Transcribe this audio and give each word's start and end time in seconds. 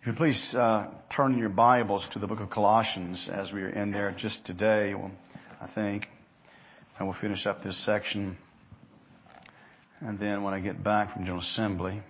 If 0.00 0.06
you 0.06 0.12
please 0.14 0.54
uh, 0.54 0.86
turn 1.14 1.36
your 1.36 1.50
Bibles 1.50 2.08
to 2.12 2.18
the 2.18 2.26
book 2.26 2.40
of 2.40 2.48
Colossians 2.48 3.28
as 3.30 3.52
we 3.52 3.60
are 3.60 3.68
in 3.68 3.92
there 3.92 4.10
just 4.16 4.46
today, 4.46 4.94
I 5.60 5.66
think, 5.74 6.06
and 6.98 7.06
we'll 7.06 7.20
finish 7.20 7.44
up 7.44 7.62
this 7.62 7.84
section. 7.84 8.38
And 10.00 10.18
then 10.18 10.42
when 10.42 10.54
I 10.54 10.60
get 10.60 10.82
back 10.82 11.12
from 11.12 11.24
General 11.24 11.42
Assembly, 11.42 12.00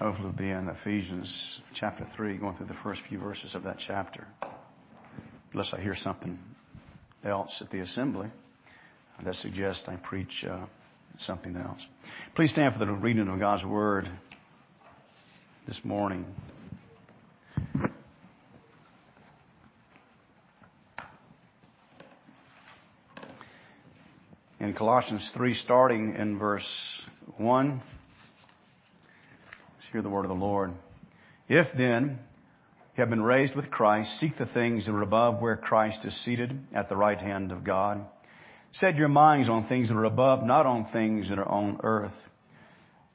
hopefully 0.00 0.24
we'll 0.24 0.36
be 0.36 0.50
in 0.50 0.68
Ephesians 0.68 1.60
chapter 1.72 2.04
3, 2.16 2.38
going 2.38 2.56
through 2.56 2.66
the 2.66 2.74
first 2.82 3.00
few 3.08 3.20
verses 3.20 3.54
of 3.54 3.62
that 3.62 3.76
chapter. 3.78 4.26
Unless 5.52 5.74
I 5.74 5.80
hear 5.80 5.94
something 5.94 6.36
else 7.24 7.62
at 7.64 7.70
the 7.70 7.78
assembly 7.78 8.28
that 9.24 9.36
suggests 9.36 9.84
I 9.86 9.94
preach 9.94 10.44
uh, 10.50 10.66
something 11.20 11.54
else. 11.54 11.86
Please 12.34 12.50
stand 12.50 12.74
for 12.74 12.84
the 12.84 12.90
reading 12.90 13.28
of 13.28 13.38
God's 13.38 13.64
Word 13.64 14.08
this 15.64 15.80
morning. 15.84 16.26
Colossians 24.74 25.30
3, 25.34 25.54
starting 25.54 26.14
in 26.16 26.38
verse 26.38 26.66
1. 27.36 27.82
Let's 29.74 29.92
hear 29.92 30.02
the 30.02 30.08
word 30.08 30.24
of 30.24 30.28
the 30.28 30.34
Lord. 30.34 30.72
If 31.48 31.66
then 31.76 32.18
you 32.96 33.00
have 33.00 33.10
been 33.10 33.22
raised 33.22 33.54
with 33.54 33.70
Christ, 33.70 34.18
seek 34.20 34.36
the 34.36 34.46
things 34.46 34.86
that 34.86 34.92
are 34.92 35.02
above 35.02 35.40
where 35.40 35.56
Christ 35.56 36.04
is 36.04 36.24
seated 36.24 36.58
at 36.74 36.88
the 36.88 36.96
right 36.96 37.20
hand 37.20 37.52
of 37.52 37.64
God. 37.64 38.04
Set 38.72 38.96
your 38.96 39.08
minds 39.08 39.48
on 39.48 39.66
things 39.66 39.88
that 39.88 39.96
are 39.96 40.04
above, 40.04 40.44
not 40.44 40.66
on 40.66 40.90
things 40.92 41.28
that 41.28 41.38
are 41.38 41.48
on 41.48 41.80
earth. 41.82 42.16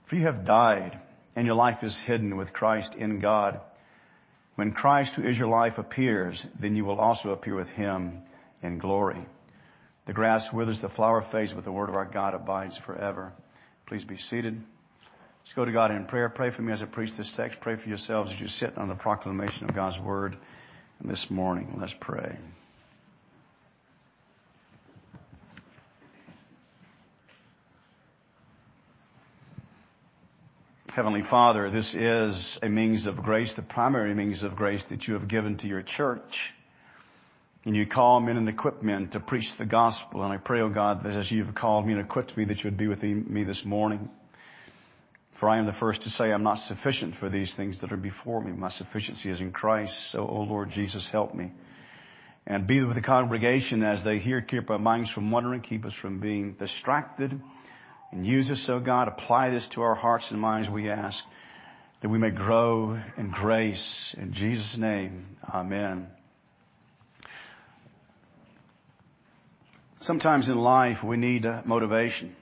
For 0.09 0.15
you 0.15 0.25
have 0.25 0.45
died, 0.45 0.99
and 1.35 1.45
your 1.45 1.55
life 1.55 1.83
is 1.83 1.99
hidden 2.05 2.37
with 2.37 2.53
Christ 2.53 2.95
in 2.95 3.19
God. 3.19 3.59
When 4.55 4.73
Christ, 4.73 5.13
who 5.15 5.27
is 5.27 5.37
your 5.37 5.49
life, 5.49 5.77
appears, 5.77 6.45
then 6.59 6.75
you 6.75 6.85
will 6.85 6.99
also 6.99 7.29
appear 7.29 7.55
with 7.55 7.67
him 7.69 8.23
in 8.61 8.79
glory. 8.79 9.25
The 10.07 10.13
grass 10.13 10.47
withers, 10.53 10.81
the 10.81 10.87
flower 10.89 11.23
fades, 11.31 11.51
but 11.51 11.65
the 11.65 11.71
word 11.71 11.89
of 11.89 11.95
our 11.95 12.05
God 12.05 12.33
abides 12.33 12.79
forever. 12.85 13.33
Please 13.87 14.05
be 14.05 14.17
seated. 14.17 14.55
Let's 14.55 15.53
go 15.53 15.65
to 15.65 15.71
God 15.71 15.91
in 15.91 16.05
prayer. 16.05 16.29
Pray 16.29 16.49
for 16.49 16.61
me 16.61 16.71
as 16.71 16.81
I 16.81 16.85
preach 16.85 17.11
this 17.17 17.31
text. 17.35 17.59
Pray 17.59 17.75
for 17.75 17.89
yourselves 17.89 18.31
as 18.33 18.39
you 18.39 18.47
sit 18.47 18.77
on 18.77 18.87
the 18.87 18.95
proclamation 18.95 19.65
of 19.65 19.75
God's 19.75 19.99
word 20.01 20.37
this 21.03 21.27
morning. 21.29 21.77
Let's 21.79 21.93
pray. 21.99 22.37
Heavenly 30.87 31.23
Father, 31.29 31.69
this 31.69 31.93
is 31.93 32.59
a 32.63 32.69
means 32.69 33.07
of 33.07 33.17
grace, 33.17 33.53
the 33.55 33.61
primary 33.61 34.15
means 34.15 34.41
of 34.41 34.55
grace 34.55 34.83
that 34.89 35.05
you 35.07 35.15
have 35.15 35.27
given 35.27 35.57
to 35.57 35.67
your 35.67 35.83
church. 35.83 36.55
And 37.67 37.75
you 37.75 37.85
call 37.85 38.21
men 38.21 38.37
and 38.37 38.47
equip 38.47 38.81
men 38.81 39.09
to 39.09 39.19
preach 39.19 39.51
the 39.59 39.65
gospel. 39.65 40.23
And 40.23 40.31
I 40.31 40.37
pray, 40.37 40.61
O 40.61 40.67
oh 40.67 40.69
God, 40.69 41.03
that 41.03 41.11
as 41.11 41.29
you've 41.29 41.53
called 41.53 41.85
me 41.85 41.91
and 41.91 42.01
equipped 42.01 42.37
me, 42.37 42.45
that 42.45 42.59
you 42.59 42.63
would 42.69 42.77
be 42.77 42.87
with 42.87 43.03
me 43.03 43.43
this 43.43 43.63
morning. 43.65 44.09
For 45.37 45.49
I 45.49 45.57
am 45.57 45.65
the 45.65 45.73
first 45.73 46.03
to 46.03 46.09
say 46.09 46.31
I'm 46.31 46.43
not 46.43 46.59
sufficient 46.59 47.15
for 47.15 47.29
these 47.29 47.53
things 47.57 47.81
that 47.81 47.91
are 47.91 47.97
before 47.97 48.39
me. 48.41 48.53
My 48.53 48.69
sufficiency 48.69 49.29
is 49.29 49.41
in 49.41 49.51
Christ. 49.51 49.91
So, 50.13 50.19
O 50.19 50.27
oh 50.29 50.41
Lord 50.43 50.69
Jesus, 50.69 51.09
help 51.11 51.35
me. 51.35 51.51
And 52.45 52.67
be 52.67 52.81
with 52.85 52.95
the 52.95 53.01
congregation 53.01 53.83
as 53.83 54.01
they 54.01 54.19
hear, 54.19 54.39
keep 54.39 54.69
our 54.69 54.79
minds 54.79 55.11
from 55.11 55.29
wandering, 55.29 55.59
keep 55.59 55.83
us 55.83 55.93
from 56.01 56.21
being 56.21 56.53
distracted. 56.53 57.37
And 58.13 58.25
use 58.25 58.49
us, 58.49 58.65
O 58.69 58.75
oh 58.75 58.79
God, 58.79 59.09
apply 59.09 59.49
this 59.49 59.67
to 59.73 59.81
our 59.81 59.95
hearts 59.95 60.31
and 60.31 60.39
minds, 60.39 60.69
we 60.69 60.89
ask, 60.89 61.21
that 62.01 62.07
we 62.07 62.17
may 62.17 62.31
grow 62.31 62.97
in 63.17 63.29
grace. 63.29 64.15
In 64.17 64.31
Jesus' 64.31 64.77
name, 64.77 65.35
Amen. 65.53 66.07
Sometimes 70.07 70.47
in 70.47 70.57
life 70.57 71.03
we 71.03 71.17
need 71.17 71.45
uh, 71.45 71.63
motivation. 71.65 72.33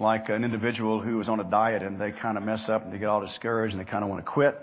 Like 0.00 0.28
an 0.30 0.42
individual 0.42 1.00
who 1.00 1.20
is 1.20 1.28
on 1.28 1.38
a 1.38 1.44
diet 1.44 1.84
and 1.84 2.00
they 2.00 2.10
kind 2.10 2.36
of 2.36 2.42
mess 2.42 2.68
up 2.68 2.82
and 2.82 2.92
they 2.92 2.98
get 2.98 3.06
all 3.06 3.20
discouraged 3.20 3.72
and 3.72 3.80
they 3.80 3.88
kind 3.88 4.02
of 4.02 4.10
want 4.10 4.26
to 4.26 4.28
quit. 4.28 4.60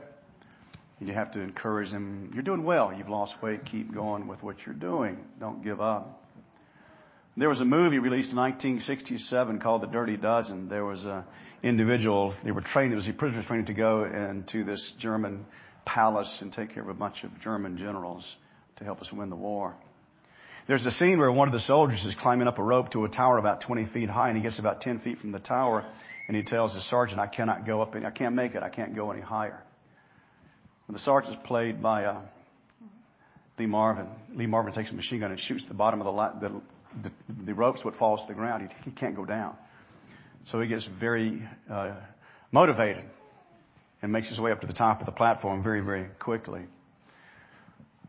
And 0.99 1.07
you 1.07 1.15
have 1.15 1.31
to 1.31 1.39
encourage 1.39 1.91
them. 1.91 2.31
You're 2.33 2.43
doing 2.43 2.65
well. 2.65 2.93
You've 2.93 3.07
lost 3.07 3.41
weight. 3.41 3.63
Keep 3.63 3.93
going 3.93 4.27
with 4.27 4.43
what 4.43 4.57
you're 4.65 4.75
doing. 4.75 5.17
Don't 5.39 5.63
give 5.63 5.79
up. 5.79 6.25
There 7.37 7.47
was 7.47 7.61
a 7.61 7.65
movie 7.65 7.99
released 7.99 8.31
in 8.31 8.35
1967 8.35 9.61
called 9.61 9.81
The 9.81 9.87
Dirty 9.87 10.17
Dozen. 10.17 10.67
There 10.67 10.83
was 10.83 11.05
an 11.05 11.23
individual, 11.63 12.35
they 12.43 12.51
were 12.51 12.59
trained, 12.59 12.91
it 12.91 12.97
was 12.97 13.05
the 13.05 13.13
prisoners 13.13 13.45
training 13.45 13.67
to 13.67 13.73
go 13.73 14.03
into 14.03 14.65
this 14.65 14.91
German 14.99 15.45
palace 15.85 16.39
and 16.41 16.51
take 16.51 16.73
care 16.73 16.83
of 16.83 16.89
a 16.89 16.93
bunch 16.93 17.23
of 17.23 17.31
German 17.39 17.77
generals 17.77 18.29
to 18.75 18.83
help 18.83 18.99
us 18.99 19.09
win 19.13 19.29
the 19.29 19.37
war. 19.37 19.73
There's 20.65 20.85
a 20.85 20.91
scene 20.91 21.19
where 21.19 21.31
one 21.31 21.49
of 21.49 21.53
the 21.53 21.59
soldiers 21.59 22.01
is 22.05 22.15
climbing 22.15 22.47
up 22.47 22.57
a 22.57 22.63
rope 22.63 22.91
to 22.91 23.03
a 23.03 23.09
tower 23.09 23.37
about 23.37 23.61
20 23.61 23.85
feet 23.87 24.09
high, 24.09 24.29
and 24.29 24.37
he 24.37 24.43
gets 24.43 24.59
about 24.59 24.79
10 24.79 24.99
feet 24.99 25.19
from 25.19 25.33
the 25.33 25.39
tower, 25.39 25.85
and 26.27 26.37
he 26.37 26.43
tells 26.43 26.73
the 26.73 26.79
sergeant, 26.79 27.19
I 27.19 27.27
cannot 27.27 27.65
go 27.65 27.81
up, 27.81 27.95
any, 27.95 28.05
I 28.05 28.11
can't 28.11 28.33
make 28.33 28.55
it, 28.55 28.63
I 28.63 28.69
can't 28.69 28.95
go 28.95 29.11
any 29.11 29.21
higher. 29.21 29.61
And 30.87 30.95
the 30.95 31.01
sergeant's 31.01 31.41
played 31.45 31.81
by 31.81 32.05
uh, 32.05 32.21
Lee 33.59 33.65
Marvin. 33.65 34.07
Lee 34.33 34.47
Marvin 34.47 34.73
takes 34.73 34.89
a 34.89 34.93
machine 34.93 35.19
gun 35.19 35.31
and 35.31 35.39
shoots 35.39 35.65
the 35.67 35.73
bottom 35.73 36.01
of 36.01 36.39
the, 36.39 36.49
the, 36.49 37.09
the, 37.09 37.43
the 37.47 37.53
ropes, 37.53 37.83
what 37.83 37.95
falls 37.97 38.21
to 38.21 38.27
the 38.27 38.33
ground. 38.33 38.69
He, 38.69 38.89
he 38.89 38.95
can't 38.95 39.17
go 39.17 39.25
down. 39.25 39.55
So 40.45 40.61
he 40.61 40.67
gets 40.69 40.87
very 40.97 41.41
uh, 41.69 41.95
motivated 42.53 43.03
and 44.01 44.13
makes 44.13 44.29
his 44.29 44.39
way 44.39 44.51
up 44.51 44.61
to 44.61 44.67
the 44.67 44.73
top 44.73 45.01
of 45.01 45.07
the 45.07 45.11
platform 45.11 45.61
very, 45.61 45.81
very 45.81 46.07
quickly 46.19 46.61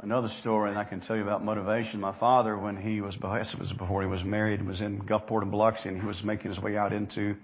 another 0.01 0.29
story, 0.41 0.71
and 0.71 0.79
I 0.79 0.85
can 0.85 1.01
tell 1.01 1.17
you 1.17 1.23
about 1.23 1.45
motivation. 1.45 2.01
My 2.01 2.19
father, 2.19 2.57
when 2.59 2.77
he 2.77 3.01
was, 3.01 3.17
it 3.17 3.59
was 3.59 3.73
before 3.79 4.03
he 4.03 4.09
was 4.09 4.23
married, 4.25 4.65
was 4.65 4.81
in 4.81 5.01
Gulfport 5.03 5.43
and 5.43 5.51
Biloxi, 5.51 5.89
and 5.89 6.01
he 6.01 6.07
was 6.07 6.23
making 6.25 6.51
his 6.51 6.61
way 6.61 6.77
out 6.77 6.93
into 6.93 7.37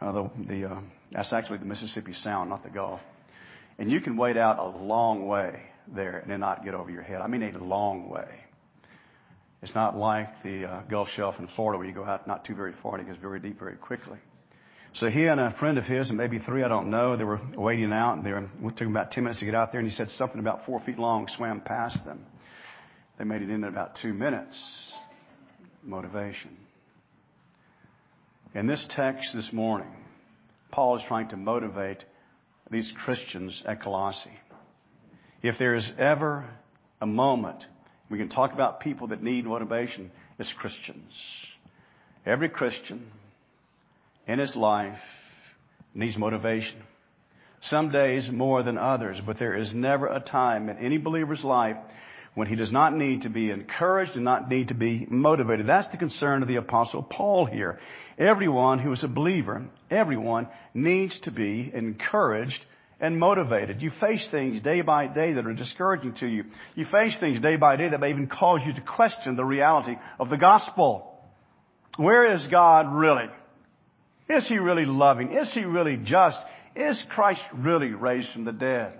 uh, 0.00 0.12
the, 0.12 0.30
the 0.48 0.70
uh, 0.70 0.80
that's 1.12 1.32
actually 1.32 1.58
the 1.58 1.64
Mississippi 1.64 2.12
Sound, 2.12 2.50
not 2.50 2.62
the 2.62 2.70
Gulf. 2.70 3.00
And 3.78 3.90
you 3.90 4.00
can 4.00 4.16
wade 4.16 4.36
out 4.36 4.58
a 4.58 4.82
long 4.82 5.26
way 5.26 5.62
there 5.88 6.18
and 6.18 6.30
then 6.30 6.40
not 6.40 6.64
get 6.64 6.74
over 6.74 6.90
your 6.90 7.02
head. 7.02 7.20
I 7.20 7.26
mean, 7.26 7.42
a 7.42 7.58
long 7.58 8.08
way. 8.08 8.28
It's 9.62 9.74
not 9.74 9.96
like 9.96 10.28
the 10.42 10.66
uh, 10.66 10.82
Gulf 10.82 11.08
Shelf 11.14 11.36
in 11.38 11.48
Florida 11.48 11.78
where 11.78 11.86
you 11.86 11.94
go 11.94 12.04
out 12.04 12.26
not 12.26 12.44
too 12.44 12.54
very 12.54 12.72
far 12.82 12.96
and 12.96 13.06
it 13.06 13.10
gets 13.10 13.20
very 13.20 13.40
deep 13.40 13.58
very 13.58 13.76
quickly. 13.76 14.18
So 14.94 15.08
he 15.08 15.26
and 15.26 15.40
a 15.40 15.54
friend 15.58 15.78
of 15.78 15.84
his, 15.84 16.10
and 16.10 16.18
maybe 16.18 16.38
three, 16.38 16.62
I 16.62 16.68
don't 16.68 16.90
know, 16.90 17.16
they 17.16 17.24
were 17.24 17.40
wading 17.56 17.92
out. 17.92 18.18
And 18.18 18.26
it 18.26 18.76
took 18.76 18.88
about 18.88 19.10
10 19.10 19.24
minutes 19.24 19.40
to 19.40 19.46
get 19.46 19.54
out 19.54 19.72
there, 19.72 19.80
and 19.80 19.88
he 19.88 19.94
said 19.94 20.10
something 20.10 20.38
about 20.38 20.66
four 20.66 20.80
feet 20.80 20.98
long 20.98 21.28
swam 21.28 21.62
past 21.62 22.04
them. 22.04 22.26
They 23.18 23.24
made 23.24 23.42
it 23.42 23.48
in 23.48 23.56
in 23.56 23.64
about 23.64 23.96
two 24.00 24.12
minutes. 24.12 24.60
Motivation. 25.82 26.56
In 28.54 28.66
this 28.66 28.86
text 28.90 29.34
this 29.34 29.50
morning, 29.52 29.88
Paul 30.70 30.96
is 30.96 31.02
trying 31.08 31.30
to 31.30 31.36
motivate 31.36 32.04
these 32.70 32.92
Christians 33.04 33.62
at 33.66 33.82
Colossae. 33.82 34.30
If 35.42 35.58
there 35.58 35.74
is 35.74 35.90
ever 35.98 36.48
a 37.00 37.06
moment 37.06 37.64
we 38.10 38.18
can 38.18 38.28
talk 38.28 38.52
about 38.52 38.80
people 38.80 39.08
that 39.08 39.22
need 39.22 39.46
motivation, 39.46 40.12
it's 40.38 40.52
Christians. 40.52 41.14
Every 42.26 42.48
Christian 42.48 43.10
in 44.26 44.38
his 44.38 44.56
life 44.56 44.98
needs 45.94 46.16
motivation. 46.16 46.82
Some 47.62 47.90
days 47.90 48.28
more 48.30 48.62
than 48.62 48.78
others, 48.78 49.20
but 49.24 49.38
there 49.38 49.56
is 49.56 49.72
never 49.72 50.06
a 50.06 50.20
time 50.20 50.68
in 50.68 50.78
any 50.78 50.98
believer's 50.98 51.44
life 51.44 51.76
when 52.34 52.48
he 52.48 52.56
does 52.56 52.72
not 52.72 52.96
need 52.96 53.22
to 53.22 53.28
be 53.28 53.50
encouraged 53.50 54.16
and 54.16 54.24
not 54.24 54.48
need 54.48 54.68
to 54.68 54.74
be 54.74 55.06
motivated. 55.08 55.66
That's 55.66 55.90
the 55.90 55.98
concern 55.98 56.42
of 56.42 56.48
the 56.48 56.56
apostle 56.56 57.02
Paul 57.02 57.44
here. 57.44 57.78
Everyone 58.18 58.78
who 58.78 58.92
is 58.92 59.04
a 59.04 59.08
believer, 59.08 59.66
everyone 59.90 60.48
needs 60.74 61.20
to 61.20 61.30
be 61.30 61.70
encouraged 61.72 62.64
and 63.00 63.18
motivated. 63.18 63.82
You 63.82 63.90
face 64.00 64.26
things 64.30 64.62
day 64.62 64.80
by 64.80 65.08
day 65.08 65.34
that 65.34 65.46
are 65.46 65.52
discouraging 65.52 66.14
to 66.14 66.26
you. 66.26 66.44
You 66.74 66.86
face 66.86 67.18
things 67.18 67.40
day 67.40 67.56
by 67.56 67.76
day 67.76 67.90
that 67.90 68.00
may 68.00 68.10
even 68.10 68.28
cause 68.28 68.60
you 68.64 68.72
to 68.72 68.80
question 68.80 69.36
the 69.36 69.44
reality 69.44 69.96
of 70.18 70.30
the 70.30 70.38
gospel. 70.38 71.20
Where 71.96 72.32
is 72.32 72.46
God 72.48 72.94
really? 72.94 73.26
Is 74.28 74.48
he 74.48 74.58
really 74.58 74.84
loving? 74.84 75.32
Is 75.32 75.52
he 75.52 75.64
really 75.64 75.98
just? 76.02 76.38
Is 76.74 77.04
Christ 77.10 77.42
really 77.54 77.90
raised 77.90 78.32
from 78.32 78.44
the 78.44 78.52
dead? 78.52 78.94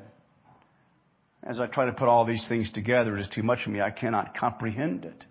As 1.43 1.59
I 1.59 1.67
try 1.67 1.87
to 1.87 1.93
put 1.93 2.09
all 2.09 2.25
these 2.25 2.47
things 2.49 2.73
together, 2.73 3.17
it 3.17 3.21
is 3.21 3.29
too 3.29 3.43
much 3.43 3.65
for 3.65 3.71
me. 3.71 3.81
I 3.81 3.91
cannot 3.91 4.37
comprehend 4.37 5.05
it. 5.05 5.25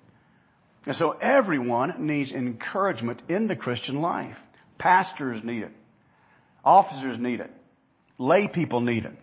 And 0.85 0.95
so 0.95 1.11
everyone 1.11 2.07
needs 2.07 2.31
encouragement 2.31 3.21
in 3.29 3.47
the 3.47 3.55
Christian 3.55 4.01
life. 4.01 4.35
Pastors 4.77 5.41
need 5.43 5.63
it. 5.63 5.71
Officers 6.65 7.17
need 7.19 7.39
it. 7.39 7.51
Lay 8.17 8.47
people 8.47 8.81
need 8.81 9.05
it. 9.05 9.13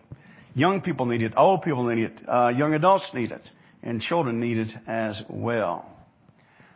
Young 0.55 0.81
people 0.81 1.05
need 1.05 1.21
it. 1.21 1.33
Old 1.37 1.61
people 1.61 1.83
need 1.83 2.03
it. 2.03 2.21
Uh, 2.27 2.49
young 2.55 2.73
adults 2.73 3.11
need 3.13 3.31
it. 3.31 3.49
And 3.83 4.01
children 4.01 4.39
need 4.39 4.57
it 4.57 4.71
as 4.87 5.21
well. 5.29 5.89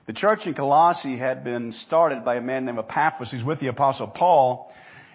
The 0.06 0.14
church 0.14 0.46
in 0.46 0.54
Colossae 0.54 1.18
had 1.18 1.44
been 1.44 1.72
started 1.72 2.26
by 2.26 2.36
a 2.36 2.42
man 2.42 2.66
named 2.66 2.78
Epaphras 2.78 3.32
who's 3.32 3.44
with 3.44 3.60
the 3.60 3.68
apostle 3.68 4.08
Paul. 4.08 4.72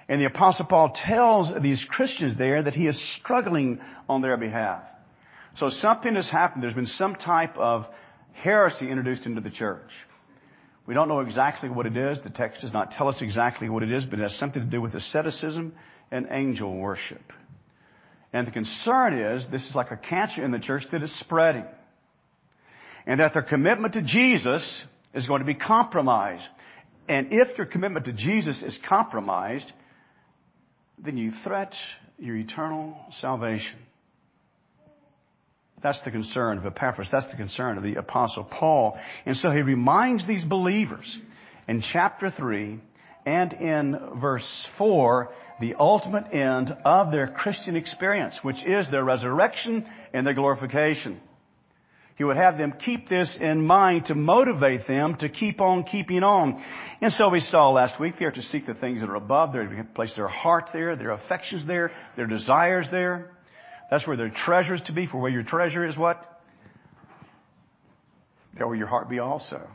And 0.08 0.20
the 0.20 0.25
apostle 0.25 0.64
Paul 0.64 0.94
tells 0.94 1.52
these 1.61 1.85
Christians 1.85 2.38
there 2.38 2.62
that 2.62 2.73
he 2.73 2.87
is 2.87 2.99
struggling 3.17 3.81
on 4.08 4.23
their 4.23 4.38
behalf. 4.38 4.82
So 5.56 5.69
something 5.69 6.14
has 6.14 6.31
happened. 6.31 6.62
There's 6.62 6.73
been 6.73 6.87
some 6.87 7.17
type 7.17 7.56
of 7.58 7.85
heresy 8.32 8.88
introduced 8.88 9.26
into 9.26 9.43
the 9.43 9.50
church. 9.50 9.90
We 10.87 10.94
don't 10.94 11.08
know 11.08 11.20
exactly 11.20 11.69
what 11.69 11.84
it 11.84 11.96
is. 11.99 12.23
The 12.23 12.31
text 12.31 12.62
does 12.62 12.73
not 12.73 12.93
tell 12.93 13.08
us 13.08 13.20
exactly 13.20 13.69
what 13.69 13.82
it 13.82 13.93
is, 13.93 14.06
but 14.06 14.19
it 14.19 14.23
has 14.23 14.38
something 14.38 14.62
to 14.62 14.70
do 14.70 14.81
with 14.81 14.94
asceticism 14.94 15.75
and 16.11 16.29
angel 16.31 16.75
worship. 16.75 17.20
And 18.32 18.46
the 18.46 18.52
concern 18.52 19.12
is 19.12 19.46
this 19.50 19.69
is 19.69 19.75
like 19.75 19.91
a 19.91 19.99
cancer 19.99 20.43
in 20.43 20.50
the 20.50 20.58
church 20.58 20.84
that 20.93 21.02
is 21.02 21.19
spreading. 21.20 21.67
And 23.08 23.19
that 23.19 23.32
their 23.32 23.43
commitment 23.43 23.94
to 23.94 24.02
Jesus 24.02 24.84
is 25.14 25.26
going 25.26 25.40
to 25.40 25.46
be 25.46 25.55
compromised. 25.55 26.46
And 27.08 27.28
if 27.32 27.56
your 27.56 27.66
commitment 27.66 28.05
to 28.05 28.12
Jesus 28.12 28.62
is 28.62 28.78
compromised, 28.87 29.72
then 30.99 31.16
you 31.16 31.32
threat 31.43 31.75
your 32.19 32.37
eternal 32.37 32.96
salvation. 33.20 33.78
That's 35.82 36.02
the 36.02 36.10
concern 36.10 36.58
of 36.58 36.66
Epaphras. 36.66 37.08
That's 37.10 37.31
the 37.31 37.37
concern 37.37 37.78
of 37.78 37.82
the 37.82 37.94
apostle 37.94 38.44
Paul. 38.44 38.99
And 39.25 39.37
so 39.37 39.50
he 39.50 39.62
reminds 39.62 40.26
these 40.26 40.44
believers 40.44 41.19
in 41.66 41.81
chapter 41.81 42.31
3 42.31 42.81
and 43.25 43.52
in 43.55 43.99
verse 44.20 44.66
4 44.76 45.31
the 45.60 45.76
ultimate 45.78 46.34
end 46.34 46.76
of 46.84 47.10
their 47.10 47.26
Christian 47.28 47.75
experience, 47.75 48.38
which 48.43 48.64
is 48.66 48.90
their 48.90 49.05
resurrection 49.05 49.87
and 50.12 50.26
their 50.26 50.34
glorification. 50.34 51.20
He 52.19 52.25
would 52.25 52.37
have 52.37 52.59
them 52.59 52.75
keep 52.85 53.09
this 53.09 53.38
in 53.41 53.65
mind 53.65 54.06
to 54.06 54.17
motivate 54.17 54.88
them 54.88 55.15
to 55.20 55.29
keep 55.29 55.61
on 55.61 55.85
keeping 55.85 56.25
on. 56.25 56.61
And 57.00 57.12
so 57.12 57.29
we 57.29 57.38
saw 57.38 57.70
last 57.70 58.00
week 58.00 58.15
they 58.19 58.25
are 58.25 58.32
to 58.32 58.43
seek 58.43 58.67
the 58.67 58.75
things 58.75 59.03
that 59.03 59.09
are 59.09 59.15
above. 59.15 59.53
They're 59.53 59.69
to 59.69 59.85
place 59.94 60.17
their 60.17 60.26
heart 60.26 60.70
there, 60.73 60.97
their 60.97 61.12
affections 61.12 61.65
there, 61.65 61.93
their 62.17 62.26
desires 62.26 62.88
there. 62.91 63.31
That's 63.88 64.05
where 64.05 64.17
their 64.17 64.31
treasure 64.31 64.75
is 64.75 64.81
to 64.87 64.93
be. 64.93 65.06
For 65.06 65.19
where 65.19 65.31
your 65.31 65.44
treasure 65.44 65.87
is 65.87 65.97
what? 65.97 66.20
There 68.56 68.67
will 68.67 68.75
your 68.75 68.88
heart 68.88 69.09
be 69.09 69.20
also. 69.20 69.69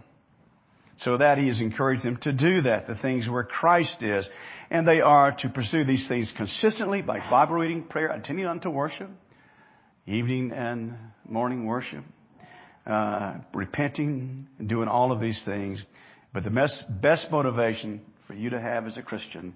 So 0.98 1.18
that 1.20 1.38
he 1.38 1.48
has 1.48 1.62
encouraged 1.62 2.04
them 2.04 2.18
to 2.24 2.34
do 2.34 2.64
that, 2.64 2.88
the 2.88 2.96
things 2.96 3.28
where 3.28 3.46
Christ 3.46 4.04
is. 4.04 4.28
And 4.70 4.86
they 4.86 5.00
are 5.00 5.34
to 5.40 5.48
pursue 5.48 5.86
these 5.86 6.10
things 6.10 6.30
consistently 6.36 7.02
by 7.02 7.20
Bible 7.20 7.56
reading, 7.56 7.84
prayer, 7.84 8.10
attending 8.10 8.48
unto 8.48 8.70
worship, 8.70 9.10
evening 10.06 10.52
and 10.52 10.96
morning 11.26 11.66
worship, 11.66 12.04
Uh, 12.86 13.36
repenting, 13.54 14.46
doing 14.66 14.90
all 14.90 15.14
of 15.14 15.22
these 15.22 15.42
things. 15.46 15.86
But 16.34 16.44
the 16.44 16.50
best, 16.50 17.32
motivation 17.32 18.02
for 18.28 18.34
you 18.34 18.50
to 18.50 18.60
have 18.60 18.88
as 18.88 18.98
a 18.98 19.02
Christian 19.02 19.54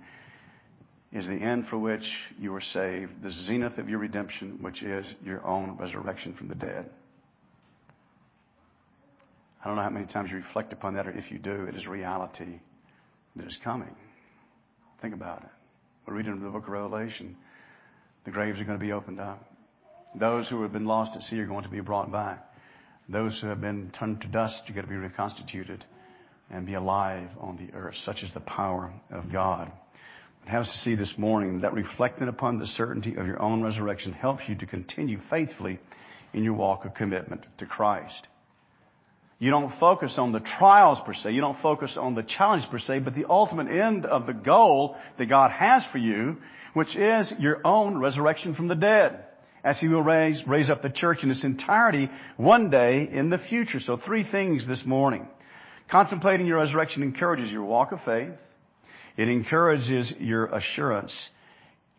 is 1.12 1.28
the 1.28 1.34
end 1.34 1.68
for 1.68 1.78
which 1.78 2.10
you 2.40 2.56
are 2.56 2.62
saved, 2.62 3.22
the 3.22 3.32
zenith 3.32 3.80
of 3.80 3.90
your 3.90 4.00
redemption, 4.00 4.60
which 4.62 4.82
is 4.82 5.06
your 5.26 5.46
own 5.46 5.78
resurrection 5.78 6.36
from 6.36 6.48
the 6.48 6.56
dead. 6.56 6.90
I 9.62 9.68
don't 9.68 9.76
know 9.76 9.82
how 9.84 9.90
many 9.90 10.06
times 10.06 10.32
you 10.32 10.38
reflect 10.38 10.72
upon 10.72 10.94
that, 10.94 11.06
or 11.06 11.12
if 11.12 11.30
you 11.30 11.38
do, 11.38 11.66
it 11.66 11.76
is 11.76 11.86
reality 11.86 12.60
that 13.36 13.48
is 13.48 13.60
coming. 13.62 13.94
Think 15.02 15.14
about 15.14 15.44
it. 15.44 15.50
We're 16.06 16.16
reading 16.16 16.32
in 16.32 16.44
the 16.44 16.50
book 16.50 16.64
of 16.64 16.70
Revelation. 16.70 17.36
The 18.24 18.32
graves 18.32 18.58
are 18.62 18.64
going 18.64 18.80
to 18.80 18.86
be 18.86 18.94
opened 18.94 19.20
up. 19.20 19.44
Those 20.16 20.48
who 20.48 20.62
have 20.62 20.72
been 20.72 20.86
lost 20.86 21.18
at 21.18 21.24
sea 21.24 21.40
are 21.42 21.46
going 21.46 21.64
to 21.64 21.70
be 21.70 21.82
brought 21.82 22.10
back. 22.10 22.47
Those 23.10 23.40
who 23.40 23.48
have 23.48 23.62
been 23.62 23.92
turned 23.98 24.22
to 24.22 24.28
dust 24.28 24.64
are 24.68 24.74
going 24.74 24.86
to 24.86 24.92
be 24.92 24.98
reconstituted 24.98 25.86
and 26.50 26.66
be 26.66 26.74
alive 26.74 27.30
on 27.40 27.56
the 27.58 27.74
earth. 27.78 27.96
Such 28.04 28.24
is 28.24 28.34
the 28.34 28.42
power 28.42 28.92
of 29.12 29.32
God. 29.32 29.72
It 30.46 30.50
has 30.50 30.70
to 30.70 30.78
see 30.78 30.96
this 30.96 31.18
morning 31.18 31.60
that 31.60 31.74
reflecting 31.74 32.28
upon 32.28 32.60
the 32.60 32.68
certainty 32.68 33.16
of 33.16 33.26
your 33.26 33.42
own 33.42 33.64
resurrection 33.64 34.12
helps 34.12 34.44
you 34.48 34.56
to 34.56 34.66
continue 34.66 35.20
faithfully 35.30 35.80
in 36.34 36.44
your 36.44 36.54
walk 36.54 36.86
of 36.86 36.94
commitment 36.94 37.46
to 37.60 37.66
Christ. 37.66 38.28
You 39.40 39.52
don't 39.52 39.78
focus 39.80 40.16
on 40.18 40.32
the 40.32 40.40
trials 40.40 41.00
per 41.06 41.14
se. 41.14 41.32
You 41.32 41.42
don't 41.42 41.62
focus 41.62 41.96
on 41.96 42.16
the 42.16 42.24
challenge 42.24 42.70
per 42.70 42.80
se, 42.80 43.00
but 43.00 43.14
the 43.14 43.30
ultimate 43.30 43.68
end 43.68 44.06
of 44.06 44.26
the 44.26 44.34
goal 44.34 44.98
that 45.18 45.28
God 45.28 45.52
has 45.52 45.86
for 45.92 45.98
you, 45.98 46.38
which 46.74 46.96
is 46.96 47.34
your 47.40 47.62
own 47.66 48.00
resurrection 48.00 48.56
from 48.56 48.68
the 48.68 48.76
dead 48.76 49.27
as 49.64 49.80
he 49.80 49.88
will 49.88 50.04
raise, 50.04 50.44
raise 50.48 50.70
up 50.70 50.82
the 50.82 50.90
church 50.90 51.24
in 51.24 51.32
its 51.32 51.44
entirety 51.44 52.10
one 52.38 52.70
day 52.70 53.08
in 53.12 53.30
the 53.30 53.38
future. 53.38 53.80
So 53.80 53.98
three 53.98 54.24
things 54.30 54.68
this 54.68 54.86
morning. 54.86 55.28
Contemplating 55.90 56.46
your 56.46 56.58
resurrection 56.58 57.04
encourages 57.04 57.52
your 57.52 57.64
walk 57.64 57.92
of 57.92 58.00
faith. 58.04 58.40
It 59.16 59.30
encourages 59.30 60.14
your 60.20 60.46
assurance. 60.48 61.30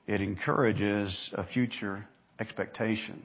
It 0.07 0.21
encourages 0.21 1.31
a 1.33 1.45
future 1.45 2.07
expectation. 2.39 3.25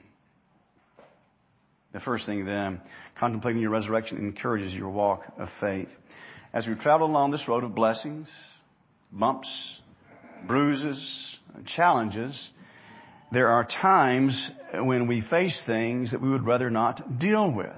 The 1.92 2.00
first 2.00 2.26
thing 2.26 2.44
then, 2.44 2.80
contemplating 3.18 3.62
your 3.62 3.70
resurrection 3.70 4.18
encourages 4.18 4.74
your 4.74 4.90
walk 4.90 5.22
of 5.38 5.48
faith. 5.60 5.90
As 6.52 6.66
we 6.66 6.74
travel 6.74 7.06
along 7.06 7.30
this 7.30 7.46
road 7.46 7.62
of 7.62 7.74
blessings, 7.74 8.28
bumps, 9.12 9.80
bruises, 10.46 11.38
challenges, 11.66 12.50
there 13.32 13.48
are 13.48 13.64
times 13.64 14.50
when 14.72 15.06
we 15.08 15.20
face 15.22 15.60
things 15.66 16.12
that 16.12 16.20
we 16.20 16.30
would 16.30 16.46
rather 16.46 16.70
not 16.70 17.18
deal 17.18 17.50
with. 17.50 17.76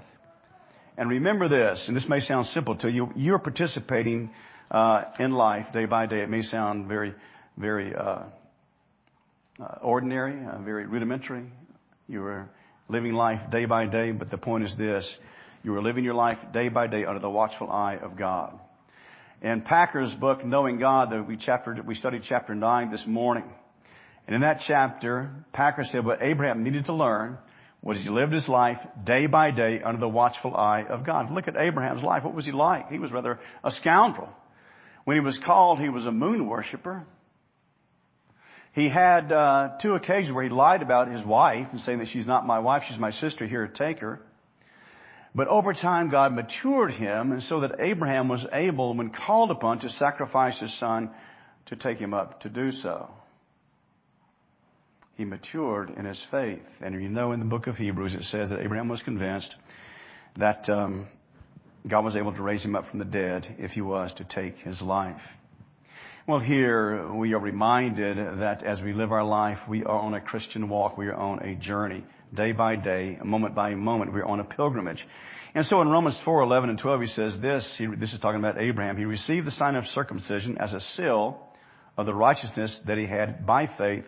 And 0.99 1.11
remember 1.11 1.49
this, 1.49 1.85
and 1.89 1.97
this 1.97 2.09
may 2.09 2.21
sound 2.21 2.47
simple 2.47 2.77
to 2.79 2.91
you, 2.91 3.11
you're 3.15 3.39
participating 3.39 4.31
uh, 4.71 5.05
in 5.19 5.33
life 5.33 5.67
day 5.73 5.85
by 5.85 6.07
day. 6.07 6.21
It 6.21 6.31
may 6.31 6.43
sound 6.43 6.89
very, 6.89 7.15
very 7.57 7.95
uh, 7.95 8.25
uh, 9.61 9.79
ordinary, 9.83 10.45
uh, 10.47 10.59
very 10.63 10.87
rudimentary. 10.87 11.45
You 12.09 12.23
are 12.25 12.49
living 12.89 13.13
life 13.13 13.51
day 13.51 13.67
by 13.67 13.87
day, 13.87 14.13
but 14.13 14.31
the 14.31 14.39
point 14.39 14.65
is 14.65 14.75
this. 14.77 15.19
You 15.63 15.75
are 15.75 15.83
living 15.83 16.05
your 16.05 16.15
life 16.15 16.39
day 16.53 16.69
by 16.69 16.87
day 16.87 17.05
under 17.05 17.21
the 17.21 17.31
watchful 17.31 17.71
eye 17.71 17.97
of 17.97 18.17
God. 18.17 18.59
In 19.43 19.63
Packer's 19.63 20.15
book, 20.15 20.45
Knowing 20.45 20.79
God, 20.79 21.29
we, 21.29 21.37
chapter, 21.37 21.77
we 21.85 21.95
studied 21.95 22.23
chapter 22.27 22.55
9 22.55 22.91
this 22.91 23.05
morning, 23.07 23.45
in 24.28 24.40
that 24.40 24.62
chapter, 24.67 25.31
Packer 25.52 25.84
said 25.84 26.05
what 26.05 26.23
Abraham 26.23 26.64
needed 26.64 26.87
to 26.87 26.94
learn 26.94 27.38
was 27.81 28.02
he 28.02 28.08
lived 28.08 28.32
his 28.32 28.49
life 28.49 28.78
day 29.05 29.26
by 29.26 29.52
day 29.52 29.81
under 29.81 30.00
the 30.00 30.08
watchful 30.08 30.56
eye 30.56 30.82
of 30.82 31.06
God. 31.06 31.31
Look 31.31 31.46
at 31.46 31.56
Abraham's 31.56 32.02
life. 32.02 32.25
What 32.25 32.34
was 32.34 32.44
he 32.44 32.50
like? 32.50 32.90
He 32.90 32.99
was 32.99 33.12
rather 33.12 33.38
a 33.62 33.70
scoundrel. 33.70 34.28
When 35.05 35.17
he 35.17 35.20
was 35.20 35.38
called, 35.38 35.78
he 35.78 35.88
was 35.88 36.05
a 36.05 36.11
moon 36.11 36.49
worshiper. 36.49 37.06
He 38.73 38.88
had 38.88 39.31
uh, 39.31 39.78
two 39.81 39.94
occasions 39.94 40.34
where 40.34 40.43
he 40.43 40.50
lied 40.50 40.82
about 40.82 41.08
his 41.11 41.25
wife 41.25 41.68
and 41.71 41.80
saying 41.80 41.99
that 42.00 42.09
she's 42.09 42.26
not 42.26 42.45
my 42.45 42.59
wife, 42.59 42.83
she's 42.88 42.99
my 42.99 43.12
sister, 43.12 43.47
here, 43.47 43.68
take 43.68 44.00
her. 44.00 44.21
But 45.35 45.47
over 45.47 45.73
time, 45.73 46.11
God 46.11 46.35
matured 46.35 46.90
him, 46.90 47.30
and 47.30 47.42
so 47.42 47.61
that 47.61 47.76
Abraham 47.78 48.28
was 48.28 48.45
able, 48.52 48.95
when 48.95 49.11
called 49.11 49.50
upon, 49.52 49.78
to 49.80 49.88
sacrifice 49.90 50.59
his 50.59 50.76
son, 50.78 51.11
to 51.66 51.76
take 51.76 51.99
him 51.99 52.12
up 52.12 52.40
to 52.40 52.49
do 52.49 52.73
so 52.73 53.11
he 55.16 55.25
matured 55.25 55.90
in 55.90 56.04
his 56.04 56.25
faith. 56.30 56.66
And 56.80 57.00
you 57.02 57.08
know 57.08 57.32
in 57.32 57.40
the 57.40 57.46
book 57.46 57.66
of 57.66 57.76
Hebrews 57.76 58.14
it 58.14 58.23
says 58.25 58.50
that 58.50 58.61
Abraham 58.61 58.88
was 58.88 59.02
convinced 59.02 59.54
that 60.38 60.68
um, 60.68 61.08
God 61.88 62.04
was 62.04 62.16
able 62.16 62.35
to 62.35 62.42
raise 62.42 62.64
him 62.64 62.76
up 62.76 62.87
from 62.88 62.99
the 62.99 63.04
dead 63.04 63.56
if 63.58 63.70
he 63.70 63.80
was 63.80 64.12
to 64.14 64.25
take 64.25 64.56
his 64.58 64.82
life. 64.82 65.20
Well, 66.28 66.40
here 66.40 67.12
we 67.12 67.35
are 67.35 67.38
reminded 67.38 68.16
that 68.40 68.64
as 68.64 68.82
we 68.82 68.92
live 68.92 69.12
our 69.12 69.25
life, 69.25 69.58
we 69.68 69.85
are 69.85 69.99
on 69.99 70.12
a 70.14 70.20
Christian 70.20 70.68
walk. 70.68 70.99
We 70.99 71.06
are 71.06 71.14
on 71.14 71.38
a 71.38 71.54
journey, 71.54 72.04
day 72.35 72.50
by 72.52 72.75
day, 72.75 73.16
moment 73.25 73.54
by 73.54 73.75
moment. 73.76 74.12
We're 74.12 74.25
on 74.25 74.40
a 74.40 74.44
pilgrimage. 74.44 75.06
And 75.54 75.64
so 75.64 75.80
in 75.80 75.88
Romans 75.88 76.20
4, 76.25 76.42
11 76.42 76.68
and 76.68 76.78
12, 76.78 77.00
he 77.00 77.06
says 77.06 77.38
this, 77.40 77.76
he, 77.78 77.87
this 77.87 78.12
is 78.12 78.20
talking 78.20 78.40
about 78.40 78.61
Abraham. 78.61 78.96
He 78.96 79.04
received 79.04 79.46
the 79.46 79.52
sign 79.52 79.76
of 79.76 79.85
circumcision 79.87 80.58
as 80.58 80.75
a 80.75 80.80
seal 80.80 81.40
of 81.96 82.06
the 82.06 82.14
righteousness 82.14 82.78
that 82.87 82.99
he 82.99 83.06
had 83.06 83.46
by 83.46 83.68
faith 83.78 84.04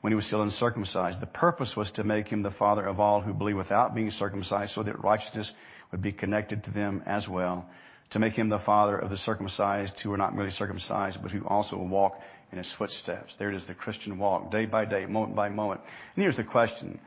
when 0.00 0.12
he 0.12 0.14
was 0.14 0.26
still 0.26 0.42
uncircumcised. 0.42 1.20
The 1.20 1.26
purpose 1.26 1.74
was 1.76 1.90
to 1.92 2.04
make 2.04 2.28
him 2.28 2.42
the 2.42 2.50
father 2.50 2.86
of 2.86 3.00
all 3.00 3.20
who 3.20 3.34
believe 3.34 3.56
without 3.56 3.94
being 3.94 4.10
circumcised 4.10 4.72
so 4.72 4.82
that 4.82 5.02
righteousness 5.02 5.52
would 5.92 6.02
be 6.02 6.12
connected 6.12 6.64
to 6.64 6.70
them 6.70 7.02
as 7.06 7.28
well. 7.28 7.66
To 8.12 8.18
make 8.18 8.32
him 8.32 8.48
the 8.48 8.58
father 8.58 8.98
of 8.98 9.10
the 9.10 9.16
circumcised 9.16 10.00
who 10.00 10.12
are 10.12 10.16
not 10.16 10.34
merely 10.34 10.50
circumcised, 10.50 11.18
but 11.22 11.30
who 11.30 11.46
also 11.46 11.76
walk 11.76 12.18
in 12.50 12.58
his 12.58 12.72
footsteps. 12.76 13.36
There 13.38 13.50
it 13.50 13.56
is, 13.56 13.66
the 13.66 13.74
Christian 13.74 14.18
walk, 14.18 14.50
day 14.50 14.66
by 14.66 14.84
day, 14.84 15.06
moment 15.06 15.36
by 15.36 15.48
moment. 15.48 15.80
And 16.16 16.22
here's 16.22 16.36
the 16.36 16.44
question. 16.44 16.98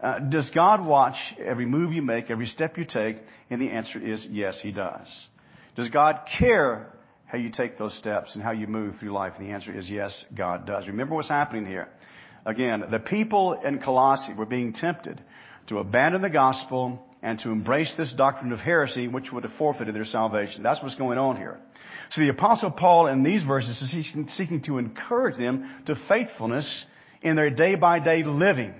Uh, 0.00 0.18
does 0.18 0.50
God 0.50 0.84
watch 0.84 1.16
every 1.44 1.66
move 1.66 1.92
you 1.92 2.02
make, 2.02 2.30
every 2.30 2.46
step 2.46 2.76
you 2.76 2.84
take? 2.84 3.16
And 3.50 3.60
the 3.60 3.70
answer 3.70 3.98
is 3.98 4.24
yes, 4.28 4.58
He 4.62 4.72
does. 4.72 5.08
Does 5.74 5.88
God 5.88 6.20
care 6.38 6.92
how 7.26 7.38
you 7.38 7.50
take 7.50 7.78
those 7.78 7.96
steps 7.96 8.34
and 8.34 8.44
how 8.44 8.52
you 8.52 8.66
move 8.66 8.96
through 8.96 9.12
life? 9.12 9.34
And 9.38 9.48
the 9.48 9.52
answer 9.52 9.76
is 9.76 9.88
yes, 9.90 10.24
God 10.36 10.66
does. 10.66 10.86
Remember 10.86 11.14
what's 11.14 11.28
happening 11.28 11.66
here. 11.66 11.88
Again, 12.44 12.84
the 12.90 12.98
people 12.98 13.52
in 13.52 13.78
Colossae 13.78 14.34
were 14.34 14.46
being 14.46 14.72
tempted 14.72 15.20
to 15.68 15.78
abandon 15.78 16.22
the 16.22 16.30
gospel 16.30 17.00
and 17.22 17.38
to 17.40 17.50
embrace 17.50 17.94
this 17.96 18.12
doctrine 18.12 18.52
of 18.52 18.58
heresy, 18.58 19.06
which 19.06 19.32
would 19.32 19.44
have 19.44 19.52
forfeited 19.52 19.94
their 19.94 20.04
salvation. 20.04 20.62
That's 20.62 20.82
what's 20.82 20.96
going 20.96 21.18
on 21.18 21.36
here. 21.36 21.60
So 22.10 22.20
the 22.20 22.30
apostle 22.30 22.72
Paul 22.72 23.06
in 23.06 23.22
these 23.22 23.44
verses 23.44 23.80
is 23.80 24.34
seeking 24.36 24.62
to 24.62 24.78
encourage 24.78 25.36
them 25.36 25.70
to 25.86 25.94
faithfulness 26.08 26.84
in 27.22 27.36
their 27.36 27.50
day 27.50 27.76
by 27.76 28.00
day 28.00 28.24
living, 28.24 28.74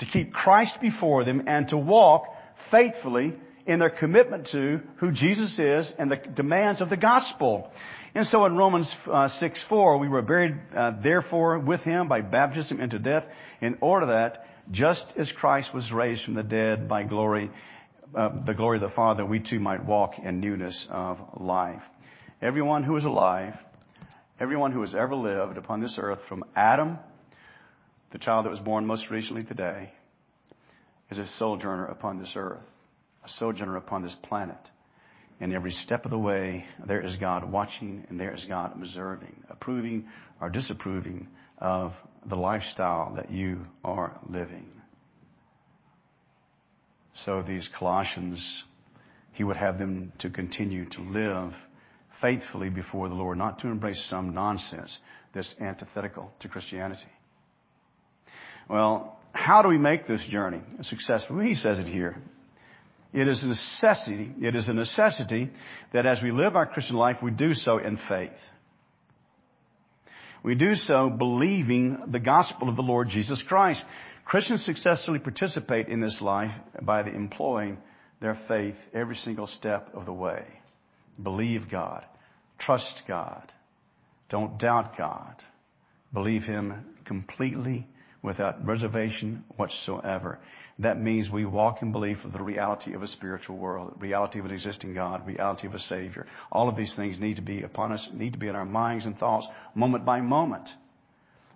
to 0.00 0.06
keep 0.06 0.32
Christ 0.32 0.76
before 0.80 1.24
them 1.24 1.44
and 1.46 1.66
to 1.68 1.78
walk 1.78 2.24
faithfully 2.70 3.34
in 3.68 3.78
their 3.78 3.90
commitment 3.90 4.48
to 4.52 4.80
who 4.96 5.12
Jesus 5.12 5.58
is 5.58 5.92
and 5.98 6.10
the 6.10 6.16
demands 6.16 6.80
of 6.80 6.88
the 6.88 6.96
gospel. 6.96 7.70
And 8.14 8.26
so 8.26 8.46
in 8.46 8.56
Romans 8.56 8.92
uh, 9.06 9.28
6 9.28 9.64
4, 9.68 9.98
we 9.98 10.08
were 10.08 10.22
buried 10.22 10.54
uh, 10.74 10.92
therefore 11.02 11.58
with 11.58 11.82
him 11.82 12.08
by 12.08 12.22
baptism 12.22 12.80
into 12.80 12.98
death, 12.98 13.24
in 13.60 13.76
order 13.82 14.06
that 14.06 14.46
just 14.70 15.04
as 15.18 15.30
Christ 15.30 15.74
was 15.74 15.92
raised 15.92 16.24
from 16.24 16.32
the 16.32 16.42
dead 16.42 16.88
by 16.88 17.02
glory, 17.02 17.50
uh, 18.14 18.30
the 18.46 18.54
glory 18.54 18.78
of 18.78 18.82
the 18.82 18.94
Father, 18.96 19.24
we 19.24 19.38
too 19.38 19.60
might 19.60 19.84
walk 19.84 20.18
in 20.18 20.40
newness 20.40 20.88
of 20.90 21.18
life. 21.38 21.82
Everyone 22.40 22.84
who 22.84 22.96
is 22.96 23.04
alive, 23.04 23.54
everyone 24.40 24.72
who 24.72 24.80
has 24.80 24.94
ever 24.94 25.14
lived 25.14 25.58
upon 25.58 25.82
this 25.82 25.98
earth, 26.00 26.20
from 26.26 26.42
Adam, 26.56 26.98
the 28.12 28.18
child 28.18 28.46
that 28.46 28.50
was 28.50 28.60
born 28.60 28.86
most 28.86 29.10
recently 29.10 29.44
today, 29.44 29.92
is 31.10 31.18
a 31.18 31.26
sojourner 31.26 31.86
upon 31.86 32.18
this 32.18 32.32
earth, 32.34 32.64
sojourner 33.28 33.76
upon 33.76 34.02
this 34.02 34.16
planet. 34.22 34.58
And 35.40 35.52
every 35.52 35.70
step 35.70 36.04
of 36.04 36.10
the 36.10 36.18
way, 36.18 36.64
there 36.84 37.00
is 37.00 37.16
God 37.16 37.50
watching 37.50 38.04
and 38.08 38.18
there 38.18 38.34
is 38.34 38.44
God 38.46 38.72
observing, 38.74 39.44
approving 39.48 40.08
or 40.40 40.50
disapproving 40.50 41.28
of 41.58 41.92
the 42.26 42.36
lifestyle 42.36 43.14
that 43.14 43.30
you 43.30 43.66
are 43.84 44.18
living. 44.28 44.66
So 47.14 47.42
these 47.42 47.68
Colossians, 47.78 48.64
he 49.32 49.44
would 49.44 49.56
have 49.56 49.78
them 49.78 50.12
to 50.20 50.30
continue 50.30 50.88
to 50.90 51.00
live 51.02 51.52
faithfully 52.20 52.68
before 52.68 53.08
the 53.08 53.14
Lord, 53.14 53.38
not 53.38 53.60
to 53.60 53.68
embrace 53.68 54.04
some 54.08 54.34
nonsense 54.34 54.98
that's 55.34 55.54
antithetical 55.60 56.32
to 56.40 56.48
Christianity. 56.48 57.08
Well, 58.68 59.18
how 59.32 59.62
do 59.62 59.68
we 59.68 59.78
make 59.78 60.06
this 60.06 60.24
journey 60.28 60.60
successful? 60.82 61.38
He 61.38 61.54
says 61.54 61.78
it 61.78 61.86
here. 61.86 62.16
It 63.12 63.26
is 63.26 63.42
a 63.42 63.46
necessity, 63.46 64.32
it 64.40 64.54
is 64.54 64.68
a 64.68 64.74
necessity 64.74 65.50
that 65.92 66.06
as 66.06 66.22
we 66.22 66.30
live 66.30 66.56
our 66.56 66.66
Christian 66.66 66.96
life, 66.96 67.16
we 67.22 67.30
do 67.30 67.54
so 67.54 67.78
in 67.78 67.98
faith. 68.08 68.30
We 70.42 70.54
do 70.54 70.76
so 70.76 71.10
believing 71.10 71.98
the 72.08 72.20
gospel 72.20 72.68
of 72.68 72.76
the 72.76 72.82
Lord 72.82 73.08
Jesus 73.08 73.42
Christ. 73.46 73.82
Christians 74.24 74.64
successfully 74.64 75.18
participate 75.18 75.88
in 75.88 76.00
this 76.00 76.20
life 76.20 76.52
by 76.82 77.02
employing 77.02 77.78
their 78.20 78.38
faith 78.46 78.76
every 78.92 79.16
single 79.16 79.46
step 79.46 79.90
of 79.94 80.04
the 80.04 80.12
way. 80.12 80.44
Believe 81.20 81.70
God. 81.70 82.04
Trust 82.58 83.02
God. 83.08 83.52
Don't 84.28 84.58
doubt 84.58 84.96
God. 84.98 85.34
Believe 86.12 86.42
Him 86.42 86.94
completely 87.04 87.86
without 88.22 88.64
reservation 88.66 89.44
whatsoever. 89.56 90.38
That 90.80 91.00
means 91.00 91.28
we 91.28 91.44
walk 91.44 91.82
in 91.82 91.90
belief 91.90 92.18
of 92.24 92.32
the 92.32 92.42
reality 92.42 92.94
of 92.94 93.02
a 93.02 93.08
spiritual 93.08 93.56
world, 93.56 93.94
reality 93.98 94.38
of 94.38 94.44
an 94.44 94.52
existing 94.52 94.94
God, 94.94 95.26
reality 95.26 95.66
of 95.66 95.74
a 95.74 95.78
Savior. 95.80 96.26
All 96.52 96.68
of 96.68 96.76
these 96.76 96.94
things 96.94 97.18
need 97.18 97.36
to 97.36 97.42
be 97.42 97.62
upon 97.62 97.90
us, 97.90 98.08
need 98.12 98.34
to 98.34 98.38
be 98.38 98.46
in 98.46 98.54
our 98.54 98.64
minds 98.64 99.04
and 99.04 99.18
thoughts 99.18 99.48
moment 99.74 100.04
by 100.04 100.20
moment. 100.20 100.70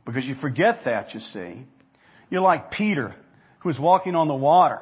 Because 0.04 0.26
you 0.26 0.34
forget 0.34 0.80
that, 0.86 1.14
you 1.14 1.20
see. 1.20 1.64
You're 2.30 2.40
like 2.40 2.72
Peter, 2.72 3.14
who 3.60 3.68
was 3.68 3.78
walking 3.78 4.16
on 4.16 4.26
the 4.26 4.34
water, 4.34 4.80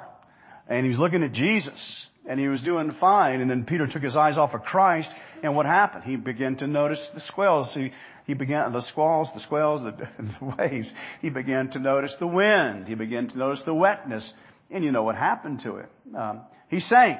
and 0.66 0.87
he 0.87 0.90
was 0.90 0.99
looking 0.99 1.23
at 1.23 1.32
Jesus, 1.32 2.09
and 2.30 2.38
he 2.38 2.46
was 2.46 2.62
doing 2.62 2.92
fine, 2.92 3.40
and 3.40 3.50
then 3.50 3.64
Peter 3.64 3.88
took 3.88 4.04
his 4.04 4.14
eyes 4.14 4.38
off 4.38 4.54
of 4.54 4.62
Christ, 4.62 5.10
and 5.42 5.56
what 5.56 5.66
happened? 5.66 6.04
He 6.04 6.14
began 6.14 6.54
to 6.58 6.68
notice 6.68 7.04
the 7.12 7.18
squalls. 7.18 7.75
He, 7.75 7.90
he 8.25 8.34
began, 8.34 8.72
the 8.72 8.82
squalls, 8.82 9.28
the 9.34 9.40
squalls, 9.40 9.82
the, 9.82 9.90
the 10.40 10.54
waves. 10.56 10.87
He 11.20 11.30
began 11.30 11.70
to 11.70 11.80
notice 11.80 12.14
the 12.20 12.28
wind. 12.28 12.87
He 12.87 12.94
began 12.94 13.26
to 13.30 13.37
notice 13.37 13.62
the 13.64 13.75
wetness. 13.75 14.32
And 14.70 14.84
you 14.84 14.92
know 14.92 15.02
what 15.02 15.16
happened 15.16 15.62
to 15.64 15.78
him. 15.78 15.88
Um, 16.16 16.42
he 16.68 16.78
sank. 16.78 17.18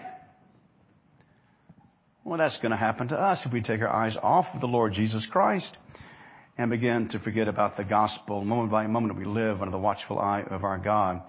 Well, 2.23 2.39
that's 2.39 2.61
going 2.61 2.71
to 2.71 2.77
happen 2.77 3.09
to 3.09 3.17
us 3.17 3.41
if 3.45 3.53
we 3.53 3.63
take 3.63 3.81
our 3.81 3.93
eyes 3.93 4.17
off 4.23 4.47
of 4.55 4.61
the 4.61 4.69
Lord 4.69 4.93
Jesus 4.93 5.27
Christ 5.29 5.77
and 6.57 6.71
begin 6.71 7.09
to 7.09 7.19
forget 7.19 7.49
about 7.49 7.77
the 7.77 7.83
gospel 7.83 8.45
moment 8.45 8.71
by 8.71 8.87
moment 8.87 9.19
we 9.19 9.25
live 9.25 9.61
under 9.61 9.73
the 9.73 9.79
watchful 9.79 10.21
eye 10.21 10.45
of 10.49 10.63
our 10.63 10.79
God. 10.79 11.23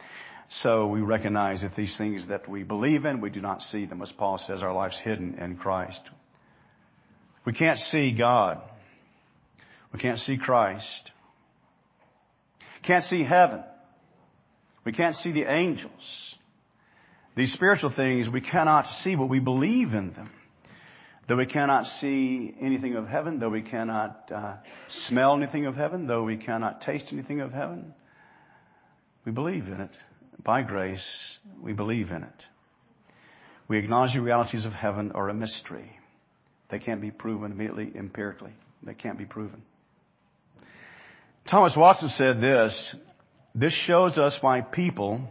So 0.55 0.87
we 0.87 0.99
recognize 0.99 1.61
that 1.61 1.75
these 1.75 1.97
things 1.97 2.27
that 2.27 2.49
we 2.49 2.63
believe 2.63 3.05
in, 3.05 3.21
we 3.21 3.29
do 3.29 3.39
not 3.39 3.61
see 3.61 3.85
them. 3.85 4.01
As 4.01 4.11
Paul 4.11 4.37
says, 4.37 4.61
our 4.61 4.73
life's 4.73 4.99
hidden 4.99 5.35
in 5.39 5.55
Christ. 5.55 6.01
We 7.45 7.53
can't 7.53 7.79
see 7.79 8.11
God. 8.11 8.61
We 9.93 9.99
can't 9.99 10.19
see 10.19 10.37
Christ. 10.37 11.11
Can't 12.83 13.05
see 13.05 13.23
heaven. 13.23 13.63
We 14.85 14.91
can't 14.91 15.15
see 15.15 15.31
the 15.31 15.49
angels. 15.49 16.35
These 17.37 17.53
spiritual 17.53 17.93
things, 17.95 18.27
we 18.27 18.41
cannot 18.41 18.87
see, 18.87 19.15
but 19.15 19.27
we 19.27 19.39
believe 19.39 19.93
in 19.93 20.11
them. 20.13 20.31
Though 21.29 21.37
we 21.37 21.45
cannot 21.45 21.85
see 21.85 22.53
anything 22.59 22.95
of 22.95 23.07
heaven, 23.07 23.39
though 23.39 23.49
we 23.49 23.61
cannot 23.61 24.29
uh, 24.29 24.57
smell 25.07 25.33
anything 25.37 25.65
of 25.65 25.75
heaven, 25.75 26.07
though 26.07 26.23
we 26.23 26.35
cannot 26.35 26.81
taste 26.81 27.05
anything 27.13 27.39
of 27.39 27.53
heaven, 27.53 27.93
we 29.23 29.31
believe 29.31 29.67
in 29.67 29.79
it. 29.79 29.95
By 30.43 30.63
grace, 30.63 31.05
we 31.61 31.73
believe 31.73 32.09
in 32.11 32.23
it. 32.23 32.43
We 33.67 33.77
acknowledge 33.77 34.13
the 34.13 34.21
realities 34.21 34.65
of 34.65 34.73
heaven 34.73 35.11
are 35.13 35.29
a 35.29 35.33
mystery. 35.33 35.91
They 36.69 36.79
can't 36.79 37.01
be 37.01 37.11
proven 37.11 37.51
immediately 37.51 37.91
empirically. 37.95 38.53
They 38.83 38.93
can't 38.93 39.17
be 39.17 39.25
proven. 39.25 39.61
Thomas 41.49 41.75
Watson 41.75 42.09
said 42.09 42.41
this, 42.41 42.95
this 43.53 43.73
shows 43.73 44.17
us 44.17 44.37
why 44.41 44.61
people 44.61 45.21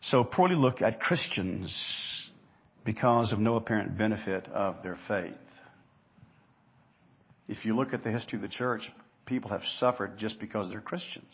so 0.00 0.24
poorly 0.24 0.54
look 0.54 0.82
at 0.82 1.00
Christians 1.00 2.30
because 2.84 3.32
of 3.32 3.38
no 3.38 3.56
apparent 3.56 3.98
benefit 3.98 4.46
of 4.48 4.82
their 4.82 4.96
faith. 5.08 5.34
If 7.48 7.64
you 7.64 7.76
look 7.76 7.92
at 7.92 8.04
the 8.04 8.10
history 8.10 8.36
of 8.36 8.42
the 8.42 8.48
church, 8.48 8.90
people 9.24 9.50
have 9.50 9.62
suffered 9.78 10.16
just 10.18 10.38
because 10.38 10.70
they're 10.70 10.80
Christians. 10.80 11.24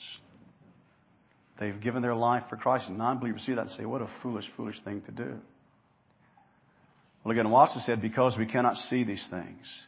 They've 1.63 1.81
given 1.81 2.03
their 2.03 2.17
life 2.17 2.43
for 2.51 2.57
Christ, 2.57 2.89
and 2.89 2.99
non-believers 2.99 3.43
see 3.43 3.55
that 3.55 3.61
and 3.61 3.71
say, 3.71 3.85
what 3.85 4.03
a 4.03 4.09
foolish, 4.21 4.51
foolish 4.57 4.83
thing 4.83 5.01
to 5.03 5.13
do. 5.13 5.35
Well, 7.23 7.31
again, 7.31 7.49
Watson 7.53 7.83
said, 7.83 8.03
because 8.03 8.37
we 8.37 8.47
cannot 8.47 8.75
see 8.75 9.05
these 9.05 9.25
things, 9.31 9.87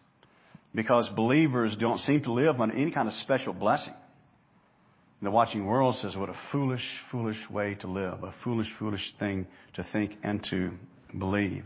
because 0.72 1.08
believers 1.16 1.74
don't 1.74 1.98
seem 1.98 2.22
to 2.22 2.32
live 2.32 2.60
on 2.60 2.70
any 2.70 2.92
kind 2.92 3.08
of 3.08 3.14
special 3.14 3.52
blessing. 3.52 3.94
The 5.20 5.32
watching 5.32 5.66
world 5.66 5.96
says, 5.96 6.14
what 6.16 6.28
a 6.28 6.36
foolish, 6.52 6.86
foolish 7.10 7.38
way 7.50 7.74
to 7.80 7.88
live, 7.88 8.22
a 8.22 8.32
foolish, 8.44 8.72
foolish 8.78 9.12
thing 9.18 9.48
to 9.72 9.84
think 9.92 10.12
and 10.22 10.46
to 10.50 10.70
believe. 11.18 11.64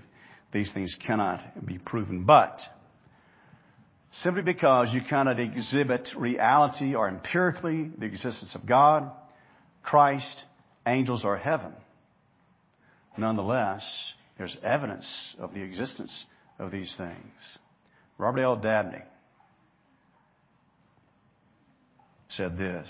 These 0.53 0.73
things 0.73 0.97
cannot 1.07 1.67
be 1.67 1.77
proven. 1.77 2.25
But, 2.25 2.61
simply 4.11 4.41
because 4.41 4.89
you 4.95 5.03
cannot 5.07 5.39
exhibit 5.39 6.09
reality 6.17 6.95
or 6.95 7.11
empirically 7.11 7.91
the 7.99 8.07
existence 8.07 8.55
of 8.55 8.65
God, 8.65 9.11
Christ, 9.83 10.45
angels, 10.87 11.25
or 11.25 11.37
heaven, 11.37 11.73
nonetheless, 13.17 13.85
there's 14.37 14.57
evidence 14.63 15.35
of 15.39 15.55
the 15.55 15.63
existence 15.63 16.27
of 16.59 16.71
these 16.71 16.95
things. 16.97 17.59
Robert 18.19 18.43
L. 18.43 18.57
Dabney 18.57 19.03
said 22.29 22.59
this. 22.59 22.89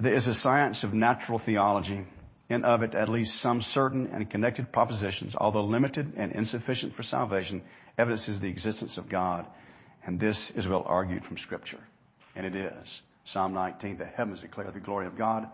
There 0.00 0.14
is 0.14 0.26
a 0.26 0.34
science 0.34 0.84
of 0.84 0.94
natural 0.94 1.38
theology, 1.38 2.04
and 2.48 2.64
of 2.64 2.82
it 2.82 2.94
at 2.94 3.08
least 3.08 3.42
some 3.42 3.60
certain 3.60 4.06
and 4.06 4.30
connected 4.30 4.72
propositions, 4.72 5.34
although 5.36 5.64
limited 5.64 6.14
and 6.16 6.32
insufficient 6.32 6.94
for 6.94 7.02
salvation, 7.02 7.62
evidences 7.98 8.40
the 8.40 8.48
existence 8.48 8.96
of 8.96 9.08
God. 9.08 9.46
And 10.06 10.20
this 10.20 10.52
is 10.54 10.66
well 10.66 10.84
argued 10.86 11.24
from 11.24 11.36
Scripture. 11.36 11.80
And 12.36 12.46
it 12.46 12.54
is. 12.54 13.02
Psalm 13.32 13.52
19, 13.52 13.98
the 13.98 14.06
heavens 14.06 14.40
declare 14.40 14.70
the 14.70 14.80
glory 14.80 15.06
of 15.06 15.16
God. 15.16 15.46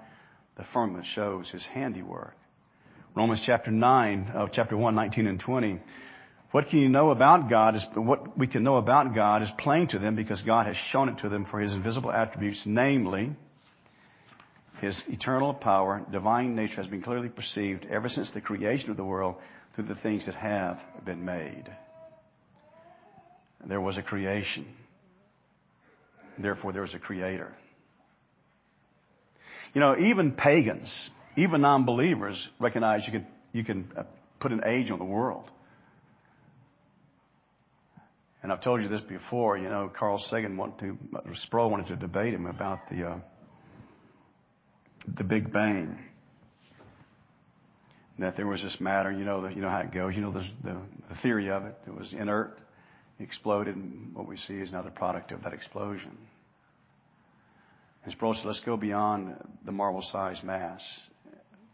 The 0.57 0.65
firmament 0.73 1.07
shows 1.07 1.51
his 1.51 1.65
handiwork. 1.67 2.37
Romans 3.17 3.43
chapter 3.45 3.71
9, 3.71 4.31
of 4.35 4.51
chapter 4.53 4.77
1, 4.77 4.95
19 4.95 5.27
and 5.27 5.41
20. 5.41 5.81
What 6.53 6.69
can 6.69 6.79
you 6.79 6.89
know 6.89 7.11
about 7.11 7.51
God 7.51 7.75
is, 7.75 7.85
what 7.95 8.39
we 8.39 8.47
can 8.47 8.63
know 8.63 8.77
about 8.77 9.13
God 9.15 9.43
is 9.43 9.51
plain 9.59 9.89
to 9.89 9.99
them 9.99 10.15
because 10.15 10.41
God 10.43 10.67
has 10.67 10.77
shown 10.93 11.09
it 11.09 11.19
to 11.19 11.29
them 11.29 11.47
for 11.51 11.59
his 11.59 11.75
invisible 11.75 12.13
attributes, 12.13 12.63
namely, 12.65 13.33
his 14.81 15.03
eternal 15.09 15.53
power, 15.53 16.05
divine 16.13 16.55
nature 16.55 16.77
has 16.77 16.87
been 16.87 17.03
clearly 17.03 17.29
perceived 17.29 17.87
ever 17.91 18.09
since 18.09 18.31
the 18.33 18.41
creation 18.41 18.91
of 18.91 18.97
the 18.97 19.05
world 19.05 19.37
through 19.75 19.87
the 19.87 19.97
things 19.97 20.27
that 20.27 20.37
have 20.37 20.79
been 21.05 21.25
made. 21.25 21.65
There 23.67 23.81
was 23.81 23.97
a 23.97 24.03
creation. 24.03 24.67
Therefore, 26.39 26.73
there 26.73 26.83
was 26.83 26.95
a 26.95 26.99
creator. 26.99 27.53
You 29.75 29.81
know, 29.81 29.99
even 29.99 30.33
pagans, 30.33 30.91
even 31.37 31.61
non-believers 31.61 32.49
recognize 32.61 33.03
you 33.07 33.13
can 33.13 33.27
you 33.53 33.65
can 33.65 33.91
uh, 33.97 34.05
put 34.41 34.53
an 34.53 34.63
age 34.65 34.91
on 34.91 34.99
the 34.99 35.05
world. 35.05 35.51
And 38.45 38.53
I've 38.53 38.61
told 38.61 38.83
you 38.83 38.89
this 38.89 39.01
before, 39.01 39.57
you 39.57 39.71
know, 39.71 39.91
Carl 39.97 40.19
Sagan 40.19 40.59
wanted 40.59 40.79
to, 40.81 40.99
Sproul 41.35 41.71
wanted 41.71 41.87
to 41.87 41.97
debate 41.97 42.35
him 42.35 42.45
about 42.45 42.91
the, 42.91 43.03
uh, 43.03 43.19
the 45.17 45.25
Big 45.25 45.51
Bang. 45.51 45.99
That 48.19 48.37
there 48.37 48.47
was 48.47 48.63
this 48.63 48.77
matter, 48.81 49.11
you 49.11 49.25
know, 49.25 49.41
the, 49.41 49.49
you 49.49 49.63
know 49.63 49.71
how 49.71 49.81
it 49.81 49.95
goes, 49.95 50.15
you 50.15 50.21
know 50.21 50.31
the, 50.31 50.47
the, 50.63 50.77
the 51.09 51.15
theory 51.23 51.51
of 51.51 51.65
it. 51.65 51.75
It 51.87 51.99
was 51.99 52.13
inert, 52.13 52.59
exploded, 53.19 53.77
and 53.77 54.15
what 54.15 54.29
we 54.29 54.37
see 54.37 54.57
is 54.57 54.73
now 54.73 54.83
the 54.83 54.91
product 54.91 55.33
of 55.33 55.43
that 55.45 55.55
explosion. 55.55 56.19
Sproul 58.11 58.35
said, 58.35 58.45
let's 58.45 58.61
go 58.61 58.77
beyond 58.77 59.35
the 59.65 59.73
marble-sized 59.73 60.45
mass. 60.45 60.83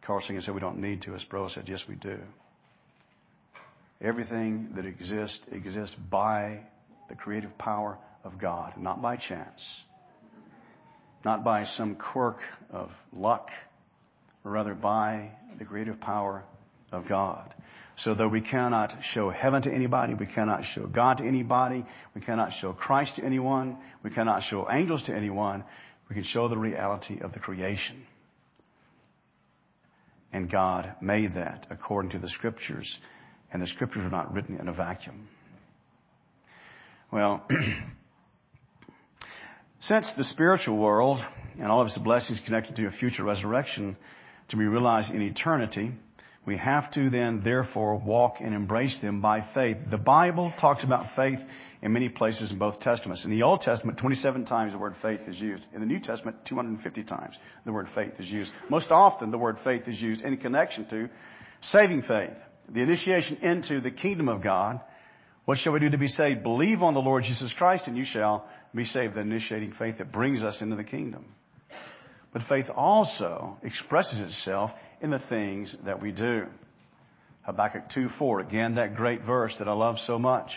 Carl 0.03 0.21
Sagan 0.21 0.43
said, 0.43 0.55
we 0.55 0.61
don't 0.61 0.79
need 0.79 1.03
to. 1.03 1.19
Sproul 1.19 1.49
said, 1.49 1.69
yes, 1.69 1.83
we 1.89 1.97
do. 1.97 2.19
Everything 4.01 4.71
that 4.77 4.87
exists 4.87 5.41
exists 5.53 5.95
by 6.11 6.61
the 7.09 7.15
creative 7.15 7.57
power 7.59 7.99
of 8.25 8.39
God, 8.41 8.75
not 8.79 9.03
by 9.03 9.17
chance, 9.17 9.63
not 11.25 11.45
by 11.45 11.65
some 11.65 11.97
quirk 11.97 12.39
of 12.71 12.91
luck, 13.13 13.51
but 14.43 14.51
rather 14.51 14.75
by 14.75 15.33
the 15.59 15.65
creative 15.65 16.01
power 16.01 16.45
of 16.93 17.09
God. 17.09 17.53
So 17.97 18.15
though 18.15 18.29
we 18.29 18.41
cannot 18.41 18.95
show 19.13 19.29
heaven 19.29 19.61
to 19.63 19.71
anybody, 19.71 20.15
we 20.15 20.27
cannot 20.27 20.63
show 20.65 20.87
God 20.87 21.19
to 21.19 21.25
anybody, 21.25 21.85
we 22.15 22.23
cannot 22.23 22.53
show 22.59 22.73
Christ 22.73 23.17
to 23.17 23.25
anyone, 23.25 23.77
we 24.03 24.11
cannot 24.11 24.45
show 24.45 24.67
angels 24.71 25.03
to 25.05 25.15
anyone, 25.15 25.65
we 26.11 26.17
can 26.17 26.25
show 26.25 26.49
the 26.49 26.59
reality 26.59 27.21
of 27.21 27.33
the 27.33 27.39
creation. 27.39 28.05
And 30.33 30.51
God 30.51 30.97
made 31.01 31.35
that 31.35 31.69
according 31.71 32.11
to 32.11 32.19
the 32.19 32.29
scriptures 32.29 32.99
and 33.53 33.63
the 33.63 33.67
scriptures 33.69 34.03
are 34.03 34.11
not 34.11 34.35
written 34.35 34.59
in 34.59 34.69
a 34.69 34.73
vacuum. 34.73 35.29
Well, 37.13 37.45
since 39.81 40.13
the 40.17 40.25
spiritual 40.25 40.79
world 40.79 41.21
and 41.59 41.71
all 41.71 41.81
of 41.81 41.87
its 41.87 41.99
blessings 41.99 42.41
connected 42.45 42.77
to 42.77 42.87
a 42.87 42.91
future 42.91 43.25
resurrection 43.25 43.97
to 44.49 44.57
be 44.57 44.65
realized 44.65 45.13
in 45.13 45.23
eternity, 45.23 45.93
we 46.47 46.57
have 46.57 46.93
to 46.95 47.11
then 47.11 47.43
therefore 47.45 47.97
walk 47.97 48.37
and 48.41 48.55
embrace 48.55 48.99
them 49.01 49.21
by 49.21 49.47
faith. 49.55 49.77
The 49.91 49.99
Bible 49.99 50.53
talks 50.61 50.83
about 50.85 51.15
faith 51.15 51.39
in 51.83 51.93
many 51.93 52.09
places 52.09 52.51
in 52.51 52.59
both 52.59 52.81
Testaments. 52.81 53.25
In 53.25 53.31
the 53.31 53.43
Old 53.43 53.61
Testament, 53.61 53.99
27 53.99 54.45
times 54.45 54.73
the 54.73 54.79
word 54.79 54.95
faith 55.01 55.21
is 55.27 55.39
used. 55.41 55.65
In 55.75 55.81
the 55.81 55.87
New 55.87 56.01
Testament, 56.01 56.37
250 56.47 57.05
times 57.05 57.37
the 57.65 57.73
word 57.73 57.89
faith 57.95 58.13
is 58.19 58.29
used. 58.29 58.53
Most 58.69 58.91
often 58.91 59.31
the 59.31 59.39
word 59.39 59.59
faith 59.65 59.87
is 59.87 60.01
used 60.01 60.23
in 60.23 60.37
connection 60.39 60.89
to 60.91 61.11
saving 61.61 62.03
faith 62.03 62.37
the 62.73 62.83
initiation 62.83 63.39
into 63.39 63.81
the 63.81 63.91
kingdom 63.91 64.29
of 64.29 64.43
God. 64.43 64.81
What 65.45 65.59
shall 65.59 65.73
we 65.73 65.81
do 65.81 65.91
to 65.91 65.99
be 65.99 66.09
saved? 66.09 66.43
Believe 66.43 66.83
on 66.83 66.95
the 66.95 67.01
Lord 67.01 67.25
Jesus 67.25 67.53
Christ 67.57 67.85
and 67.87 67.97
you 67.97 68.05
shall 68.05 68.47
be 68.75 68.85
saved. 68.85 69.15
The 69.15 69.21
initiating 69.21 69.73
faith 69.73 69.99
that 69.99 70.13
brings 70.13 70.43
us 70.43 70.61
into 70.61 70.77
the 70.77 70.85
kingdom. 70.85 71.25
But 72.33 72.43
faith 72.49 72.67
also 72.75 73.59
expresses 73.63 74.21
itself 74.21 74.71
in 75.01 75.11
the 75.11 75.19
things 75.19 75.75
that 75.85 76.01
we 76.01 76.13
do. 76.13 76.47
Habakkuk 77.43 77.89
2:4, 77.91 78.41
again 78.41 78.75
that 78.75 78.97
great 78.97 79.23
verse 79.23 79.57
that 79.59 79.69
I 79.69 79.73
love 79.73 79.99
so 79.99 80.19
much. 80.19 80.53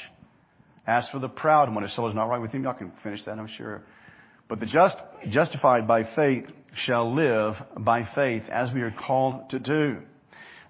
As 0.86 1.08
for 1.10 1.20
the 1.20 1.30
proud 1.30 1.74
one, 1.74 1.84
his 1.84 1.96
soul 1.96 2.08
is 2.08 2.14
not 2.14 2.26
right 2.26 2.42
with 2.42 2.52
him. 2.52 2.64
Y'all 2.64 2.74
can 2.74 2.92
finish 3.04 3.24
that, 3.24 3.40
I'm 3.40 3.48
sure. 3.48 3.84
But 4.50 4.60
the 4.60 4.66
just, 4.66 4.98
justified 5.30 5.88
by 5.88 6.04
faith 6.04 6.46
shall 6.76 7.14
live 7.14 7.56
by 7.78 8.04
faith 8.04 8.44
as 8.50 8.74
we 8.74 8.82
are 8.82 8.92
called 8.92 9.50
to 9.52 9.60
do. 9.60 10.00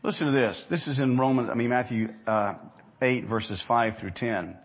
Listen 0.03 0.27
to 0.27 0.33
this. 0.33 0.65
This 0.69 0.87
is 0.87 0.99
in 0.99 1.17
Romans, 1.17 1.49
I 1.49 1.55
mean 1.55 1.69
Matthew 1.69 2.09
uh, 2.27 2.55
8 3.01 3.25
verses 3.25 3.63
5 3.67 3.97
through 3.97 4.11
10. 4.15 4.55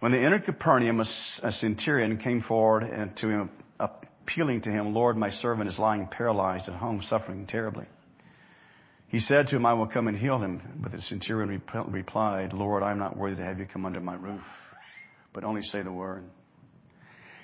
When 0.00 0.12
they 0.12 0.24
entered 0.24 0.44
Capernaum, 0.44 1.00
a, 1.00 1.06
a 1.42 1.52
centurion 1.52 2.18
came 2.18 2.42
forward 2.42 2.82
and 2.82 3.16
to 3.16 3.28
him, 3.28 3.50
appealing 3.80 4.60
to 4.62 4.70
him, 4.70 4.92
Lord, 4.92 5.16
my 5.16 5.30
servant 5.30 5.68
is 5.68 5.78
lying 5.78 6.06
paralyzed 6.06 6.68
at 6.68 6.74
home, 6.74 7.02
suffering 7.08 7.46
terribly. 7.46 7.86
He 9.08 9.20
said 9.20 9.46
to 9.48 9.56
him, 9.56 9.64
I 9.64 9.74
will 9.74 9.86
come 9.86 10.08
and 10.08 10.16
heal 10.16 10.38
him. 10.38 10.60
But 10.82 10.92
the 10.92 11.00
centurion 11.00 11.62
replied, 11.88 12.52
Lord, 12.52 12.82
I 12.82 12.90
am 12.90 12.98
not 12.98 13.16
worthy 13.16 13.36
to 13.36 13.44
have 13.44 13.58
you 13.58 13.66
come 13.66 13.86
under 13.86 14.00
my 14.00 14.14
roof, 14.14 14.42
but 15.32 15.44
only 15.44 15.62
say 15.62 15.82
the 15.82 15.92
word 15.92 16.24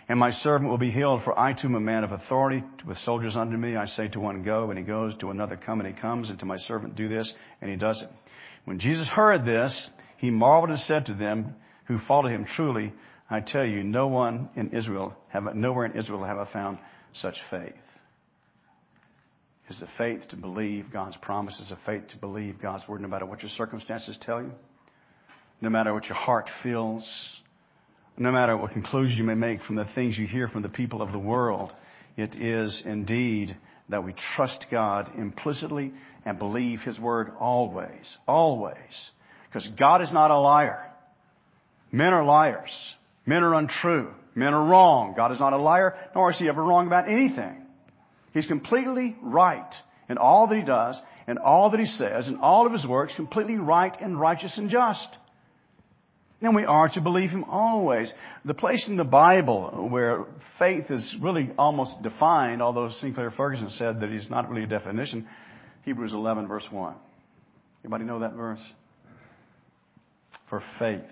and 0.09 0.19
my 0.19 0.31
servant 0.31 0.69
will 0.69 0.79
be 0.79 0.91
healed, 0.91 1.23
for 1.23 1.39
I 1.39 1.53
too 1.53 1.69
am 1.69 1.75
a 1.75 1.81
man 1.81 2.05
of 2.05 2.13
authority 2.13 2.63
with 2.87 2.99
soldiers 2.99 3.37
under 3.37 3.57
me. 3.57 3.77
I 3.77 3.87
say 3.87 4.09
to 4.09 4.21
one, 4.21 4.43
go, 4.43 4.71
and 4.71 4.79
he 4.79 4.85
goes, 4.85 5.15
to 5.21 5.31
another, 5.31 5.57
come, 5.57 5.81
and 5.81 5.95
he 5.95 5.99
comes, 5.99 6.29
and 6.29 6.39
to 6.41 6.45
my 6.45 6.59
servant, 6.59 6.97
do 6.97 7.09
this, 7.09 7.35
and 7.61 7.71
he 7.71 7.77
does 7.77 8.03
it. 8.03 8.11
When 8.65 8.79
Jesus 8.79 9.09
heard 9.09 9.45
this, 9.45 9.91
he 10.19 10.31
marveled 10.31 10.71
and 10.71 10.79
said 10.81 11.07
to 11.07 11.15
them 11.15 11.55
who 11.87 11.99
followed 11.99 12.31
him, 12.31 12.45
truly, 12.45 12.93
I 13.31 13.41
tell 13.41 13.65
you, 13.65 13.83
no 13.83 14.09
one 14.09 14.51
in 14.55 14.71
Israel 14.71 15.17
have, 15.29 15.55
nowhere 15.55 15.87
in 15.87 15.97
Israel 15.97 16.25
have 16.25 16.39
I 16.39 16.53
found 16.53 16.79
such 17.15 17.37
faith. 17.51 17.73
Is 19.71 19.81
the 19.81 19.89
faith 19.97 20.29
to 20.29 20.37
believe 20.37 20.93
God's 20.93 21.17
promises, 21.17 21.71
a 21.71 21.79
faith 21.87 22.09
to 22.09 22.19
believe 22.19 22.61
God's 22.61 22.87
word 22.87 23.01
no 23.01 23.09
matter 23.09 23.25
what 23.25 23.43
your 23.43 23.49
circumstances 23.51 24.19
tell 24.21 24.43
you, 24.43 24.51
no 25.61 25.71
matter 25.71 25.95
what 25.95 26.07
your 26.07 26.17
heart 26.17 26.51
feels, 26.63 27.09
no 28.19 28.31
matter 28.31 28.57
what 28.57 28.73
conclusions 28.73 29.19
you 29.19 29.25
may 29.25 29.35
make 29.35 29.63
from 29.63 29.77
the 29.77 29.87
things 29.95 30.19
you 30.19 30.27
hear 30.27 30.49
from 30.49 30.63
the 30.63 30.69
people 30.69 31.01
of 31.01 31.13
the 31.13 31.19
world, 31.19 31.73
it 32.17 32.35
is 32.35 32.83
indeed 32.85 33.57
that 33.89 34.05
we 34.05 34.15
trust 34.37 34.67
God 34.71 35.11
implicitly 35.17 35.93
and 36.25 36.39
believe 36.39 36.81
His 36.81 36.99
word 36.99 37.33
always, 37.39 38.19
always. 38.27 39.11
Because 39.49 39.69
God 39.79 40.03
is 40.03 40.13
not 40.13 40.31
a 40.31 40.39
liar. 40.39 40.91
Men 41.91 42.13
are 42.13 42.25
liars. 42.25 42.73
Men 43.27 43.43
are 43.43 43.55
untrue. 43.55 44.11
Men 44.35 44.55
are 44.55 44.65
wrong. 44.65 45.15
God 45.17 45.33
is 45.33 45.41
not 45.41 45.53
a 45.53 45.59
liar, 45.59 45.95
nor 46.15 46.31
is 46.31 46.39
He 46.39 46.49
ever 46.49 46.63
wrong 46.63 46.87
about 46.87 47.09
anything. 47.09 47.62
He's 48.33 48.47
completely 48.47 49.17
right 49.23 49.73
in 50.09 50.19
all 50.19 50.47
that 50.47 50.57
He 50.57 50.65
does, 50.65 51.01
and 51.27 51.39
all 51.39 51.71
that 51.71 51.81
He 51.81 51.87
says, 51.87 52.29
and 52.29 52.39
all 52.41 52.67
of 52.67 52.73
His 52.73 52.87
works, 52.87 53.15
completely 53.15 53.57
right 53.57 53.95
and 54.01 54.19
righteous 54.19 54.59
and 54.59 54.69
just. 54.69 55.17
And 56.41 56.57
we 56.57 56.65
are 56.65 56.89
to 56.89 57.01
believe 57.01 57.31
Him 57.31 57.45
always. 57.45 58.13
The 58.45 58.55
place 58.55 58.89
in 58.89 58.97
the 58.97 59.05
Bible 59.05 59.89
where 59.91 60.25
faith 60.59 60.91
is 60.91 61.15
really 61.21 61.51
almost 61.57 62.03
defined, 62.03 62.61
although 62.61 62.91
Sinclair 62.91 63.31
Ferguson 63.31 63.71
said 63.71 64.01
that 64.01 64.11
it's 64.11 64.29
not 64.29 64.51
really 64.51 64.65
a 64.65 64.67
definition, 64.67 65.29
Hebrews 65.85 66.13
11 66.13 66.49
verse 66.49 66.67
1. 66.71 66.95
Anybody 67.85 68.05
know 68.05 68.21
that 68.21 68.35
verse? 68.35 68.63
For 70.49 70.63
faith 70.79 71.09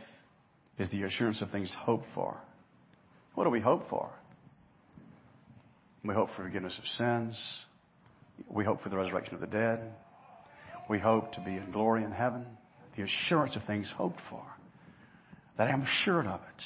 is 0.78 0.90
the 0.90 1.04
assurance 1.04 1.42
of 1.42 1.50
things 1.50 1.74
hoped 1.78 2.06
for. 2.14 2.36
What 3.34 3.44
do 3.44 3.50
we 3.50 3.60
hope 3.60 3.88
for? 3.88 4.10
We 6.04 6.14
hope 6.14 6.30
for 6.30 6.42
forgiveness 6.42 6.78
of 6.78 6.86
sins. 6.86 7.66
We 8.48 8.64
hope 8.64 8.82
for 8.82 8.88
the 8.88 8.96
resurrection 8.96 9.34
of 9.34 9.40
the 9.40 9.46
dead. 9.46 9.80
We 10.88 10.98
hope 10.98 11.32
to 11.32 11.40
be 11.40 11.56
in 11.56 11.70
glory 11.70 12.04
in 12.04 12.10
heaven. 12.10 12.46
The 12.96 13.02
assurance 13.02 13.56
of 13.56 13.64
things 13.64 13.92
hoped 13.96 14.20
for 14.28 14.42
that 15.60 15.68
I'm 15.68 15.84
sure 16.04 16.20
of 16.20 16.40
it. 16.40 16.62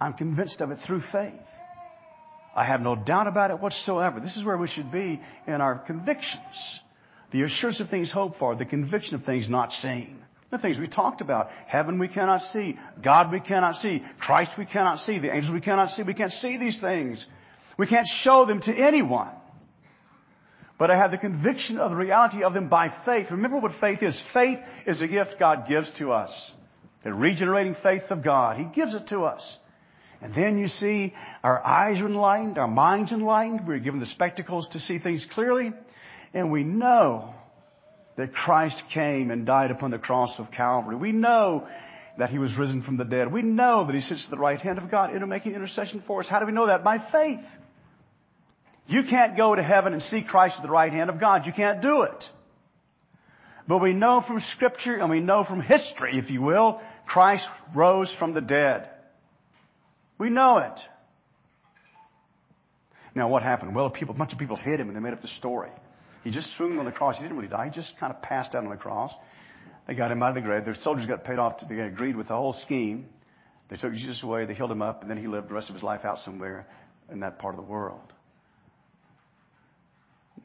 I'm 0.00 0.14
convinced 0.14 0.62
of 0.62 0.70
it 0.70 0.78
through 0.86 1.02
faith. 1.12 1.34
I 2.56 2.64
have 2.64 2.80
no 2.80 2.96
doubt 2.96 3.26
about 3.26 3.50
it 3.50 3.60
whatsoever. 3.60 4.20
This 4.20 4.38
is 4.38 4.44
where 4.44 4.56
we 4.56 4.68
should 4.68 4.90
be 4.90 5.20
in 5.46 5.60
our 5.60 5.78
convictions. 5.78 6.80
The 7.30 7.42
assurance 7.42 7.78
of 7.80 7.90
things 7.90 8.10
hoped 8.10 8.38
for, 8.38 8.56
the 8.56 8.64
conviction 8.64 9.16
of 9.16 9.24
things 9.24 9.50
not 9.50 9.70
seen. 9.72 10.18
The 10.50 10.56
things 10.56 10.78
we 10.78 10.88
talked 10.88 11.20
about. 11.20 11.50
Heaven 11.66 11.98
we 11.98 12.08
cannot 12.08 12.40
see. 12.54 12.78
God 13.04 13.30
we 13.30 13.40
cannot 13.40 13.76
see. 13.76 14.02
Christ 14.18 14.52
we 14.56 14.64
cannot 14.64 15.00
see. 15.00 15.18
The 15.18 15.30
angels 15.30 15.52
we 15.52 15.60
cannot 15.60 15.90
see. 15.90 16.02
We 16.02 16.14
can't 16.14 16.32
see 16.32 16.56
these 16.56 16.80
things. 16.80 17.26
We 17.78 17.86
can't 17.86 18.08
show 18.22 18.44
them 18.44 18.60
to 18.62 18.74
anyone. 18.74 19.30
But 20.78 20.90
I 20.90 20.96
have 20.96 21.10
the 21.10 21.18
conviction 21.18 21.78
of 21.78 21.90
the 21.90 21.96
reality 21.96 22.42
of 22.42 22.52
them 22.52 22.68
by 22.68 22.92
faith. 23.04 23.30
Remember 23.30 23.58
what 23.58 23.72
faith 23.80 24.02
is. 24.02 24.20
Faith 24.32 24.58
is 24.86 25.00
a 25.00 25.08
gift 25.08 25.36
God 25.40 25.66
gives 25.68 25.90
to 25.98 26.12
us. 26.12 26.52
The 27.02 27.12
regenerating 27.12 27.76
faith 27.82 28.02
of 28.10 28.22
God. 28.22 28.58
He 28.58 28.64
gives 28.64 28.94
it 28.94 29.08
to 29.08 29.20
us. 29.22 29.58
And 30.20 30.34
then 30.34 30.58
you 30.58 30.68
see 30.68 31.14
our 31.42 31.64
eyes 31.64 32.00
are 32.00 32.06
enlightened, 32.06 32.58
our 32.58 32.68
minds 32.68 33.12
enlightened. 33.12 33.66
We're 33.66 33.78
given 33.78 34.00
the 34.00 34.06
spectacles 34.06 34.68
to 34.72 34.80
see 34.80 34.98
things 34.98 35.26
clearly. 35.32 35.72
And 36.34 36.50
we 36.50 36.64
know 36.64 37.34
that 38.16 38.32
Christ 38.32 38.82
came 38.92 39.30
and 39.30 39.46
died 39.46 39.70
upon 39.70 39.92
the 39.92 39.98
cross 39.98 40.34
of 40.38 40.50
Calvary. 40.50 40.96
We 40.96 41.12
know 41.12 41.68
that 42.18 42.30
He 42.30 42.38
was 42.38 42.56
risen 42.56 42.82
from 42.82 42.96
the 42.96 43.04
dead. 43.04 43.32
We 43.32 43.42
know 43.42 43.86
that 43.86 43.94
He 43.94 44.00
sits 44.00 44.24
at 44.24 44.30
the 44.30 44.38
right 44.38 44.60
hand 44.60 44.78
of 44.78 44.90
God, 44.90 45.12
making 45.28 45.54
intercession 45.54 46.02
for 46.04 46.20
us. 46.20 46.28
How 46.28 46.40
do 46.40 46.46
we 46.46 46.52
know 46.52 46.66
that? 46.66 46.82
By 46.82 46.98
faith. 47.12 47.44
You 48.88 49.02
can't 49.08 49.36
go 49.36 49.54
to 49.54 49.62
heaven 49.62 49.92
and 49.92 50.02
see 50.02 50.22
Christ 50.22 50.56
at 50.56 50.62
the 50.62 50.70
right 50.70 50.90
hand 50.90 51.10
of 51.10 51.20
God. 51.20 51.46
You 51.46 51.52
can't 51.52 51.82
do 51.82 52.02
it. 52.02 52.24
But 53.68 53.82
we 53.82 53.92
know 53.92 54.24
from 54.26 54.40
scripture 54.54 54.96
and 54.96 55.10
we 55.10 55.20
know 55.20 55.44
from 55.44 55.60
history, 55.60 56.18
if 56.18 56.30
you 56.30 56.40
will, 56.40 56.80
Christ 57.06 57.46
rose 57.74 58.12
from 58.18 58.32
the 58.32 58.40
dead. 58.40 58.88
We 60.18 60.30
know 60.30 60.56
it. 60.56 60.80
Now 63.14 63.28
what 63.28 63.42
happened? 63.42 63.74
Well, 63.74 63.90
people, 63.90 64.14
a 64.14 64.18
bunch 64.18 64.32
of 64.32 64.38
people 64.38 64.56
hid 64.56 64.80
him 64.80 64.88
and 64.88 64.96
they 64.96 65.00
made 65.00 65.12
up 65.12 65.20
the 65.20 65.28
story. 65.28 65.70
He 66.24 66.30
just 66.30 66.56
swung 66.56 66.78
on 66.78 66.86
the 66.86 66.92
cross. 66.92 67.16
He 67.16 67.22
didn't 67.22 67.36
really 67.36 67.48
die. 67.48 67.66
He 67.66 67.70
just 67.70 67.98
kind 68.00 68.12
of 68.12 68.22
passed 68.22 68.54
out 68.54 68.64
on 68.64 68.70
the 68.70 68.76
cross. 68.76 69.12
They 69.86 69.94
got 69.94 70.10
him 70.10 70.22
out 70.22 70.30
of 70.30 70.34
the 70.36 70.40
grave. 70.40 70.64
Their 70.64 70.74
soldiers 70.74 71.04
got 71.06 71.24
paid 71.24 71.38
off. 71.38 71.58
To, 71.58 71.66
they 71.66 71.80
agreed 71.80 72.16
with 72.16 72.28
the 72.28 72.34
whole 72.34 72.54
scheme. 72.54 73.06
They 73.68 73.76
took 73.76 73.92
Jesus 73.92 74.22
away. 74.22 74.46
They 74.46 74.54
healed 74.54 74.70
him 74.70 74.82
up, 74.82 75.02
and 75.02 75.10
then 75.10 75.18
he 75.18 75.26
lived 75.26 75.50
the 75.50 75.54
rest 75.54 75.68
of 75.68 75.74
his 75.74 75.82
life 75.82 76.04
out 76.04 76.18
somewhere 76.18 76.66
in 77.10 77.20
that 77.20 77.38
part 77.38 77.54
of 77.54 77.60
the 77.60 77.70
world. 77.70 78.12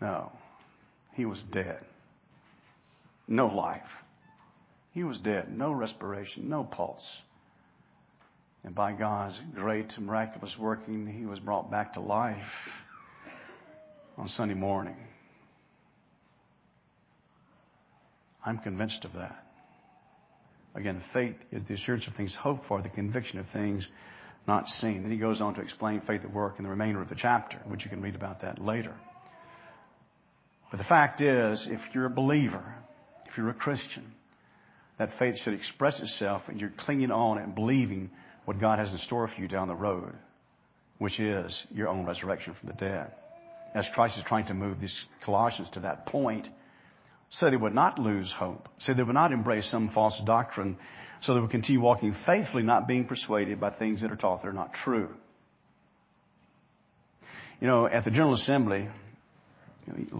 No, 0.03 0.33
he 1.13 1.23
was 1.23 1.41
dead. 1.53 1.79
No 3.25 3.47
life. 3.47 3.87
He 4.91 5.05
was 5.05 5.17
dead. 5.17 5.57
No 5.57 5.71
respiration. 5.71 6.49
No 6.49 6.65
pulse. 6.65 7.21
And 8.65 8.75
by 8.75 8.91
God's 8.91 9.39
great 9.55 9.97
miraculous 9.97 10.57
working, 10.59 11.07
he 11.07 11.25
was 11.25 11.39
brought 11.39 11.71
back 11.71 11.93
to 11.93 12.01
life 12.01 12.43
on 14.17 14.27
Sunday 14.27 14.55
morning. 14.55 14.97
I'm 18.45 18.57
convinced 18.57 19.05
of 19.05 19.13
that. 19.13 19.41
Again, 20.75 21.01
faith 21.13 21.37
is 21.49 21.63
the 21.65 21.75
assurance 21.75 22.07
of 22.07 22.15
things 22.15 22.35
hoped 22.35 22.65
for, 22.65 22.81
the 22.81 22.89
conviction 22.89 23.39
of 23.39 23.45
things 23.53 23.87
not 24.49 24.67
seen. 24.67 25.03
Then 25.03 25.11
he 25.13 25.17
goes 25.17 25.39
on 25.39 25.53
to 25.53 25.61
explain 25.61 26.01
faith 26.01 26.25
at 26.25 26.33
work 26.33 26.55
in 26.57 26.65
the 26.65 26.69
remainder 26.69 27.01
of 27.01 27.07
the 27.07 27.15
chapter, 27.15 27.57
which 27.67 27.85
you 27.85 27.89
can 27.89 28.01
read 28.01 28.15
about 28.15 28.41
that 28.41 28.59
later. 28.59 28.93
But 30.73 30.79
the 30.79 30.85
fact 30.85 31.21
is, 31.21 31.67
if 31.69 31.79
you're 31.93 32.07
a 32.07 32.09
believer, 32.09 32.65
if 33.27 33.37
you're 33.37 33.51
a 33.51 33.53
Christian, 33.53 34.11
that 34.97 35.11
faith 35.19 35.37
should 35.37 35.53
express 35.53 35.99
itself 36.01 36.41
and 36.47 36.59
you're 36.59 36.73
clinging 36.75 37.11
on 37.11 37.37
and 37.37 37.53
believing 37.53 38.09
what 38.45 38.59
God 38.59 38.79
has 38.79 38.91
in 38.91 38.97
store 38.97 39.27
for 39.27 39.39
you 39.39 39.47
down 39.47 39.67
the 39.67 39.75
road, 39.75 40.15
which 40.97 41.19
is 41.19 41.67
your 41.69 41.89
own 41.89 42.07
resurrection 42.07 42.55
from 42.59 42.69
the 42.69 42.75
dead. 42.75 43.11
As 43.75 43.87
Christ 43.93 44.17
is 44.17 44.23
trying 44.23 44.47
to 44.47 44.55
move 44.55 44.81
these 44.81 45.05
Colossians 45.23 45.69
to 45.73 45.81
that 45.81 46.07
point, 46.07 46.47
so 47.29 47.51
they 47.51 47.55
would 47.55 47.75
not 47.75 47.99
lose 47.99 48.33
hope, 48.35 48.67
so 48.79 48.95
they 48.95 49.03
would 49.03 49.13
not 49.13 49.31
embrace 49.31 49.69
some 49.69 49.89
false 49.89 50.19
doctrine, 50.25 50.79
so 51.21 51.35
they 51.35 51.39
would 51.39 51.51
continue 51.51 51.81
walking 51.81 52.15
faithfully, 52.25 52.63
not 52.63 52.87
being 52.87 53.05
persuaded 53.05 53.59
by 53.59 53.69
things 53.69 54.01
that 54.01 54.11
are 54.11 54.15
taught 54.15 54.41
that 54.41 54.47
are 54.47 54.53
not 54.53 54.73
true. 54.73 55.09
You 57.61 57.67
know, 57.67 57.85
at 57.85 58.05
the 58.05 58.09
General 58.09 58.33
Assembly, 58.33 58.89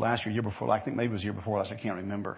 last 0.04 0.26
year, 0.26 0.34
year 0.34 0.44
before, 0.44 0.70
I 0.70 0.84
think 0.84 0.98
maybe 0.98 1.12
it 1.12 1.14
was 1.14 1.24
year 1.24 1.34
before 1.34 1.58
last, 1.58 1.72
I 1.72 1.82
can't 1.82 1.96
remember. 1.96 2.38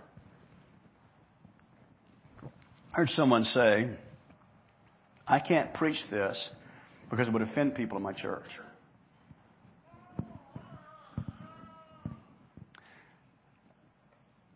I 2.93 2.97
heard 2.97 3.09
someone 3.09 3.43
say, 3.43 3.89
I 5.27 5.39
can't 5.39 5.73
preach 5.73 5.97
this 6.09 6.49
because 7.09 7.27
it 7.27 7.33
would 7.33 7.41
offend 7.41 7.75
people 7.75 7.97
in 7.97 8.03
my 8.03 8.13
church. 8.13 8.45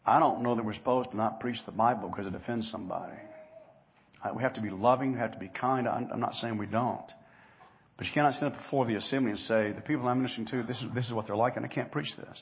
I 0.06 0.20
don't 0.20 0.42
know 0.42 0.56
that 0.56 0.64
we're 0.64 0.74
supposed 0.74 1.12
to 1.12 1.18
not 1.18 1.40
preach 1.40 1.58
the 1.66 1.72
Bible 1.72 2.10
because 2.10 2.28
it 2.28 2.36
offends 2.36 2.72
somebody. 2.72 3.18
Uh, 4.24 4.30
we 4.36 4.42
have 4.44 4.54
to 4.54 4.62
be 4.62 4.70
loving, 4.70 5.14
we 5.14 5.20
have 5.20 5.34
to 5.34 5.40
be 5.40 5.50
kind. 5.50 5.88
I'm 5.88 6.20
not 6.20 6.34
saying 6.36 6.58
we 6.58 6.66
don't. 6.66 7.06
But 7.98 8.08
you 8.08 8.14
cannot 8.14 8.34
stand 8.36 8.54
up 8.54 8.60
before 8.60 8.86
the 8.86 8.96
assembly 8.96 9.32
and 9.32 9.40
say, 9.40 9.72
the 9.72 9.82
people 9.82 10.08
I'm 10.08 10.22
ministering 10.22 10.48
to, 10.48 10.64
this 10.64 10.78
is, 10.78 10.86
this 10.96 11.06
is 11.08 11.14
what 11.14 11.28
they're 11.28 11.36
like, 11.36 11.58
and 11.58 11.66
I 11.66 11.68
can't 11.68 11.92
preach 11.92 12.16
this. 12.16 12.42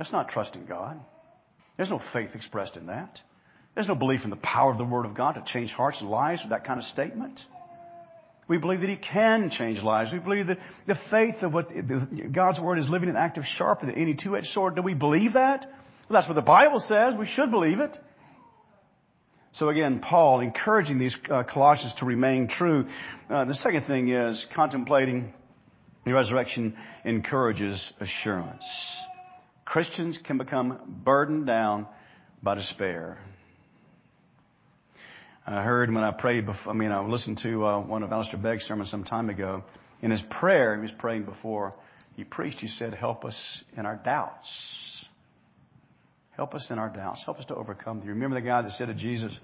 That's 0.00 0.12
not 0.12 0.30
trusting 0.30 0.64
God. 0.64 0.98
There's 1.76 1.90
no 1.90 2.00
faith 2.14 2.30
expressed 2.34 2.78
in 2.78 2.86
that. 2.86 3.20
There's 3.74 3.86
no 3.86 3.94
belief 3.94 4.22
in 4.24 4.30
the 4.30 4.36
power 4.36 4.72
of 4.72 4.78
the 4.78 4.84
Word 4.84 5.04
of 5.04 5.14
God 5.14 5.32
to 5.32 5.44
change 5.44 5.72
hearts 5.72 6.00
and 6.00 6.08
lives 6.08 6.40
with 6.42 6.52
that 6.52 6.64
kind 6.64 6.80
of 6.80 6.86
statement. 6.86 7.38
We 8.48 8.56
believe 8.56 8.80
that 8.80 8.88
He 8.88 8.96
can 8.96 9.50
change 9.50 9.82
lives. 9.82 10.10
We 10.10 10.18
believe 10.18 10.46
that 10.46 10.56
the 10.86 10.98
faith 11.10 11.42
of 11.42 11.52
what 11.52 11.70
God's 12.32 12.58
Word 12.58 12.78
is 12.78 12.88
living 12.88 13.10
and 13.10 13.18
active, 13.18 13.44
sharper 13.44 13.84
than 13.84 13.96
any 13.96 14.14
two-edged 14.14 14.46
sword. 14.46 14.74
Do 14.74 14.80
we 14.80 14.94
believe 14.94 15.34
that? 15.34 15.66
Well, 16.08 16.18
that's 16.18 16.26
what 16.26 16.34
the 16.34 16.40
Bible 16.40 16.80
says. 16.80 17.12
We 17.18 17.26
should 17.26 17.50
believe 17.50 17.80
it. 17.80 17.98
So 19.52 19.68
again, 19.68 20.00
Paul 20.00 20.40
encouraging 20.40 20.98
these 20.98 21.16
uh, 21.30 21.42
Colossians 21.42 21.94
to 21.98 22.06
remain 22.06 22.48
true. 22.48 22.86
Uh, 23.28 23.44
the 23.44 23.54
second 23.54 23.84
thing 23.84 24.08
is 24.08 24.46
contemplating 24.54 25.34
the 26.06 26.14
resurrection 26.14 26.74
encourages 27.04 27.92
assurance. 28.00 28.64
Christians 29.70 30.18
can 30.26 30.36
become 30.36 31.00
burdened 31.04 31.46
down 31.46 31.86
by 32.42 32.56
despair. 32.56 33.18
I 35.46 35.62
heard 35.62 35.94
when 35.94 36.02
I 36.02 36.10
prayed 36.10 36.46
before, 36.46 36.72
I 36.72 36.76
mean, 36.76 36.90
I 36.90 37.00
listened 37.06 37.38
to 37.44 37.64
uh, 37.64 37.80
one 37.80 38.02
of 38.02 38.10
Alistair 38.10 38.40
Begg's 38.40 38.64
sermons 38.64 38.90
some 38.90 39.04
time 39.04 39.30
ago. 39.30 39.62
In 40.02 40.10
his 40.10 40.22
prayer, 40.28 40.74
he 40.74 40.82
was 40.82 40.90
praying 40.98 41.22
before 41.24 41.74
he 42.16 42.24
preached, 42.24 42.58
he 42.58 42.66
said, 42.66 42.94
help 42.94 43.24
us 43.24 43.62
in 43.76 43.86
our 43.86 43.94
doubts. 43.94 45.06
Help 46.32 46.52
us 46.54 46.66
in 46.70 46.80
our 46.80 46.88
doubts. 46.88 47.22
Help 47.24 47.38
us 47.38 47.44
to 47.44 47.54
overcome. 47.54 48.00
Do 48.00 48.06
you 48.06 48.12
remember 48.12 48.40
the 48.40 48.46
guy 48.46 48.62
that 48.62 48.72
said 48.72 48.88
to 48.88 48.94
Jesus, 48.94 49.38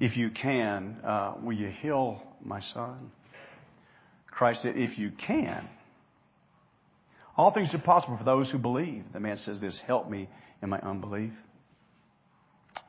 if 0.00 0.16
you 0.16 0.30
can, 0.30 0.96
uh, 1.04 1.34
will 1.40 1.52
you 1.52 1.68
heal 1.68 2.20
my 2.42 2.60
son? 2.60 3.12
Christ 4.26 4.62
said, 4.62 4.76
if 4.76 4.98
you 4.98 5.12
can. 5.24 5.68
All 7.36 7.52
things 7.52 7.74
are 7.74 7.78
possible 7.78 8.16
for 8.16 8.24
those 8.24 8.50
who 8.50 8.58
believe. 8.58 9.04
The 9.12 9.20
man 9.20 9.36
says 9.36 9.60
this, 9.60 9.80
help 9.86 10.08
me 10.08 10.28
in 10.62 10.68
my 10.68 10.78
unbelief. 10.80 11.32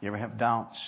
You 0.02 0.08
ever 0.08 0.18
have 0.18 0.38
doubts? 0.38 0.80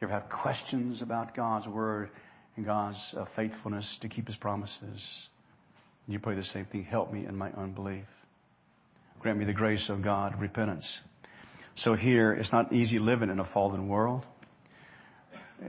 You 0.00 0.08
ever 0.08 0.14
have 0.14 0.28
questions 0.28 1.02
about 1.02 1.36
God's 1.36 1.68
Word 1.68 2.10
and 2.56 2.66
God's 2.66 3.14
uh, 3.16 3.26
faithfulness 3.36 3.98
to 4.02 4.08
keep 4.08 4.26
His 4.26 4.36
promises? 4.36 5.28
You 6.08 6.18
pray 6.18 6.34
the 6.34 6.42
same 6.42 6.66
thing. 6.66 6.82
Help 6.84 7.12
me 7.12 7.26
in 7.26 7.36
my 7.36 7.50
unbelief. 7.52 8.04
Grant 9.20 9.38
me 9.38 9.44
the 9.44 9.52
grace 9.52 9.88
of 9.88 10.02
God, 10.02 10.40
repentance. 10.40 11.00
So 11.76 11.94
here, 11.94 12.32
it's 12.32 12.50
not 12.50 12.72
easy 12.72 12.98
living 12.98 13.30
in 13.30 13.38
a 13.38 13.44
fallen 13.52 13.86
world. 13.86 14.26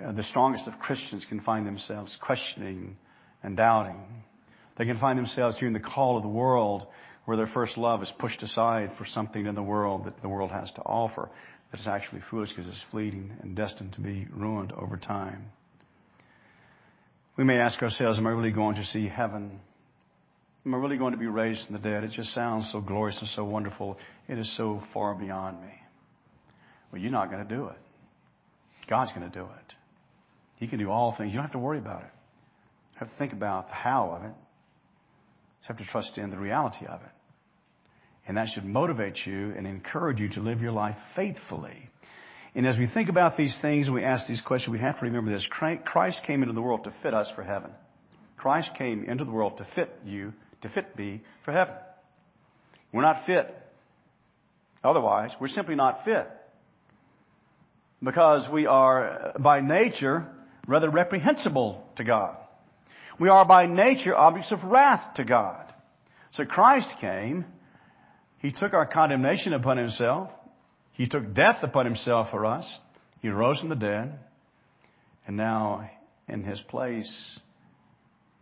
Uh, 0.04 0.12
the 0.12 0.24
strongest 0.24 0.68
of 0.68 0.80
Christians 0.80 1.24
can 1.30 1.40
find 1.40 1.68
themselves 1.68 2.18
questioning 2.20 2.98
and 3.44 3.56
doubting. 3.56 4.24
They 4.78 4.86
can 4.86 4.98
find 4.98 5.18
themselves 5.18 5.58
hearing 5.58 5.74
the 5.74 5.80
call 5.80 6.18
of 6.18 6.24
the 6.24 6.30
world 6.30 6.86
where 7.26 7.38
their 7.38 7.48
first 7.48 7.78
love 7.78 8.02
is 8.02 8.12
pushed 8.20 8.44
aside 8.44 8.92
for 8.98 9.06
something 9.06 9.46
in 9.46 9.56
the 9.56 9.64
world 9.64 10.06
that 10.06 10.22
the 10.22 10.30
world 10.30 10.52
has 10.52 10.72
to 10.74 10.82
offer 10.82 11.30
that 11.72 11.80
is 11.80 11.88
actually 11.88 12.22
foolish 12.30 12.50
because 12.50 12.68
it's 12.68 12.86
fleeting 12.92 13.32
and 13.42 13.56
destined 13.56 13.94
to 13.94 14.02
be 14.02 14.28
ruined 14.32 14.72
over 14.74 14.98
time. 14.98 15.46
We 17.38 17.44
may 17.44 17.58
ask 17.58 17.82
ourselves, 17.82 18.18
am 18.18 18.28
I 18.28 18.32
really 18.32 18.52
going 18.52 18.76
to 18.76 18.86
see 18.86 19.08
heaven? 19.08 19.60
Am 20.66 20.76
I 20.76 20.78
really 20.78 20.98
going 20.98 21.14
to 21.14 21.18
be 21.18 21.28
raised 21.28 21.66
from 21.66 21.76
the 21.76 21.82
dead? 21.82 22.04
It 22.04 22.12
just 22.12 22.34
sounds 22.34 22.70
so 22.72 22.80
glorious 22.80 23.20
and 23.20 23.30
so 23.30 23.44
wonderful. 23.44 23.98
It 24.28 24.38
is 24.38 24.56
so 24.56 24.84
far 24.94 25.16
beyond 25.16 25.62
me. 25.62 25.74
Well, 26.92 27.02
you're 27.02 27.12
not 27.12 27.32
going 27.32 27.48
to 27.48 27.56
do 27.56 27.68
it. 27.68 27.78
God's 28.88 29.12
going 29.14 29.30
to 29.30 29.36
do 29.36 29.46
it. 29.46 29.74
He 30.58 30.68
can 30.68 30.78
do 30.78 30.92
all 30.92 31.16
things. 31.18 31.32
You 31.32 31.38
don't 31.38 31.46
have 31.46 31.54
to 31.54 31.60
worry 31.60 31.80
about 31.80 32.04
it. 32.04 32.12
You 32.94 33.00
have 33.00 33.10
to 33.10 33.18
think 33.18 33.34
about 33.34 33.68
the 33.68 33.74
how 33.74 34.12
of 34.12 34.26
it. 34.26 34.36
Have 35.68 35.78
to 35.78 35.86
trust 35.86 36.18
in 36.18 36.30
the 36.30 36.38
reality 36.38 36.86
of 36.86 37.02
it. 37.02 37.12
And 38.28 38.38
that 38.38 38.50
should 38.50 38.66
motivate 38.66 39.26
you 39.26 39.54
and 39.56 39.66
encourage 39.66 40.20
you 40.20 40.30
to 40.32 40.42
live 40.42 40.62
your 40.62 40.72
life 40.72 40.96
faithfully. 41.16 41.90
And 42.56 42.68
as 42.68 42.78
we 42.78 42.88
think 42.88 43.10
about 43.10 43.38
these 43.38 43.58
things 43.62 43.88
and 43.88 43.96
we 43.96 44.04
ask 44.04 44.28
these 44.28 44.42
questions, 44.42 44.74
we 44.74 44.80
have 44.80 45.00
to 45.00 45.06
remember 45.06 45.32
this. 45.32 45.48
Christ 45.50 46.22
came 46.28 46.44
into 46.44 46.54
the 46.54 46.62
world 46.62 46.84
to 46.84 46.94
fit 47.02 47.14
us 47.14 47.32
for 47.36 47.44
heaven. 47.44 47.72
Christ 48.38 48.72
came 48.78 49.06
into 49.06 49.24
the 49.24 49.32
world 49.32 49.58
to 49.58 49.68
fit 49.74 49.90
you, 50.06 50.34
to 50.62 50.70
fit 50.70 50.98
me 50.98 51.22
for 51.46 51.54
heaven. 51.54 51.76
We're 52.92 53.02
not 53.02 53.26
fit. 53.26 53.54
Otherwise, 54.84 55.34
we're 55.40 55.48
simply 55.48 55.76
not 55.76 56.04
fit. 56.04 56.28
Because 58.04 58.46
we 58.52 58.66
are, 58.66 59.34
by 59.40 59.62
nature, 59.62 60.28
rather 60.68 60.90
reprehensible 60.90 61.88
to 61.96 62.04
God. 62.04 62.36
We 63.24 63.30
are 63.30 63.46
by 63.46 63.68
nature 63.68 64.14
objects 64.14 64.52
of 64.52 64.66
wrath 64.66 65.14
to 65.14 65.24
God. 65.24 65.74
So 66.32 66.44
Christ 66.44 66.90
came 67.00 67.46
he 68.40 68.52
took 68.52 68.74
our 68.74 68.86
condemnation 68.86 69.54
upon 69.54 69.78
himself. 69.78 70.30
He 70.92 71.08
took 71.08 71.34
death 71.34 71.64
upon 71.64 71.86
himself 71.86 72.32
for 72.32 72.46
us. 72.46 72.80
He 73.22 73.30
rose 73.30 73.62
from 73.62 73.70
the 73.70 73.76
dead. 73.76 74.20
And 75.26 75.38
now, 75.38 75.90
in 76.28 76.44
his 76.44 76.60
place, 76.60 77.40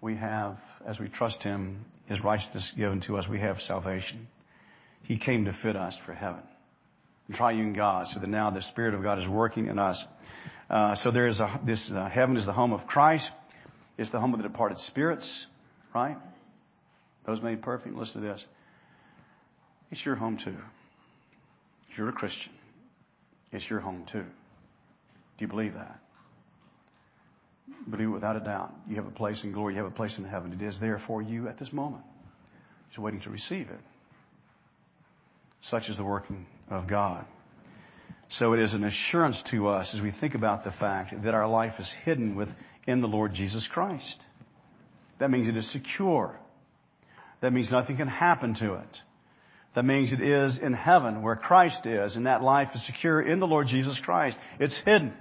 we 0.02 0.16
have, 0.16 0.58
as 0.88 1.00
we 1.00 1.10
trust 1.10 1.44
him, 1.44 1.86
his 2.08 2.20
righteousness 2.24 2.74
given 2.76 3.02
to 3.02 3.20
us. 3.20 3.28
We 3.30 3.40
have 3.40 3.60
salvation. 3.60 4.28
He 5.04 5.20
came 5.20 5.46
to 5.46 5.54
fit 5.62 5.76
us 5.76 5.96
for 6.08 6.14
heaven. 6.14 6.42
Triune 7.36 7.74
God, 7.74 8.08
so 8.08 8.20
that 8.20 8.28
now 8.28 8.50
the 8.50 8.64
Spirit 8.64 8.96
of 8.96 9.04
God 9.04 9.20
is 9.20 9.28
working 9.28 9.68
in 9.68 9.78
us. 9.78 10.04
Uh, 10.72 10.96
so 10.96 11.12
there 11.12 11.28
is 11.28 11.40
a, 11.40 11.62
this 11.64 11.92
uh, 11.96 12.10
heaven 12.10 12.36
is 12.36 12.48
the 12.48 12.54
home 12.54 12.74
of 12.74 12.88
Christ. 12.88 13.30
It's 14.02 14.10
the 14.10 14.20
home 14.20 14.34
of 14.34 14.42
the 14.42 14.48
departed 14.48 14.80
spirits, 14.80 15.46
right? 15.94 16.18
Those 17.28 17.40
made 17.40 17.62
perfect. 17.62 17.94
Listen 17.94 18.24
to 18.24 18.28
this. 18.30 18.44
It's 19.92 20.04
your 20.04 20.16
home 20.16 20.40
too. 20.44 20.56
If 21.92 22.00
you're 22.00 22.10
a 22.10 22.14
Christian, 22.14 22.52
it's 23.52 23.70
your 23.70 23.80
home 23.80 24.08
too. 24.12 24.24
Do 24.24 25.46
you 25.46 25.48
believe 25.48 25.76
that? 25.76 26.00
Believe 27.92 28.08
it 28.08 28.12
without 28.12 28.36
a 28.36 28.40
doubt. 28.40 28.74
You 28.90 28.96
have 28.96 29.06
a 29.06 29.12
place 29.12 29.44
in 29.44 29.52
glory. 29.52 29.76
You 29.76 29.84
have 29.84 29.92
a 29.92 29.96
place 29.96 30.18
in 30.18 30.26
heaven. 30.26 30.52
It 30.52 30.64
is 30.64 30.80
there 30.80 31.00
for 31.06 31.22
you 31.22 31.48
at 31.48 31.60
this 31.60 31.72
moment. 31.72 32.04
Just 32.90 32.98
waiting 32.98 33.22
to 33.22 33.30
receive 33.30 33.70
it. 33.70 33.80
Such 35.62 35.90
is 35.90 35.98
the 35.98 36.04
working 36.04 36.48
of 36.72 36.88
God. 36.90 37.24
So 38.30 38.54
it 38.54 38.62
is 38.62 38.74
an 38.74 38.84
assurance 38.84 39.44
to 39.52 39.68
us 39.68 39.94
as 39.94 40.02
we 40.02 40.12
think 40.12 40.34
about 40.34 40.64
the 40.64 40.72
fact 40.72 41.14
that 41.24 41.36
our 41.36 41.48
life 41.48 41.74
is 41.78 41.94
hidden 42.04 42.36
within 42.86 43.02
the 43.02 43.08
Lord 43.08 43.34
Jesus 43.34 43.68
Christ. 43.72 44.24
That 45.20 45.30
means 45.30 45.48
it 45.48 45.56
is 45.56 45.72
secure. 45.72 46.36
That 47.42 47.54
means 47.54 47.72
nothing 47.72 47.98
can 47.98 48.08
happen 48.08 48.56
to 48.56 48.76
it. 48.76 48.98
That 49.76 49.86
means 49.86 50.12
it 50.12 50.22
is 50.22 50.60
in 50.62 50.74
heaven 50.74 51.22
where 51.22 51.36
Christ 51.36 51.86
is, 51.86 52.16
and 52.16 52.26
that 52.26 52.42
life 52.42 52.70
is 52.76 52.86
secure 52.86 53.22
in 53.22 53.40
the 53.40 53.48
Lord 53.48 53.68
Jesus 53.68 54.00
Christ. 54.04 54.38
It's 54.60 54.80
hidden. 54.84 55.14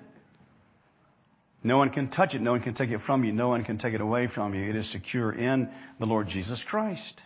No 1.63 1.77
one 1.77 1.91
can 1.91 2.11
touch 2.11 2.35
it. 2.35 2.41
No 2.41 2.53
one 2.53 2.63
can 2.63 2.75
take 2.75 2.91
it 2.91 3.01
from 3.07 3.23
you. 3.23 3.33
No 3.33 3.49
one 3.49 3.65
can 3.65 3.79
take 3.79 3.95
it 3.95 4.01
away 4.01 4.27
from 4.27 4.55
you. 4.55 4.69
It 4.69 4.77
is 4.77 4.91
secure 4.91 5.31
in 5.31 5.71
the 5.99 6.07
Lord 6.07 6.27
Jesus 6.27 6.63
Christ. 6.67 7.21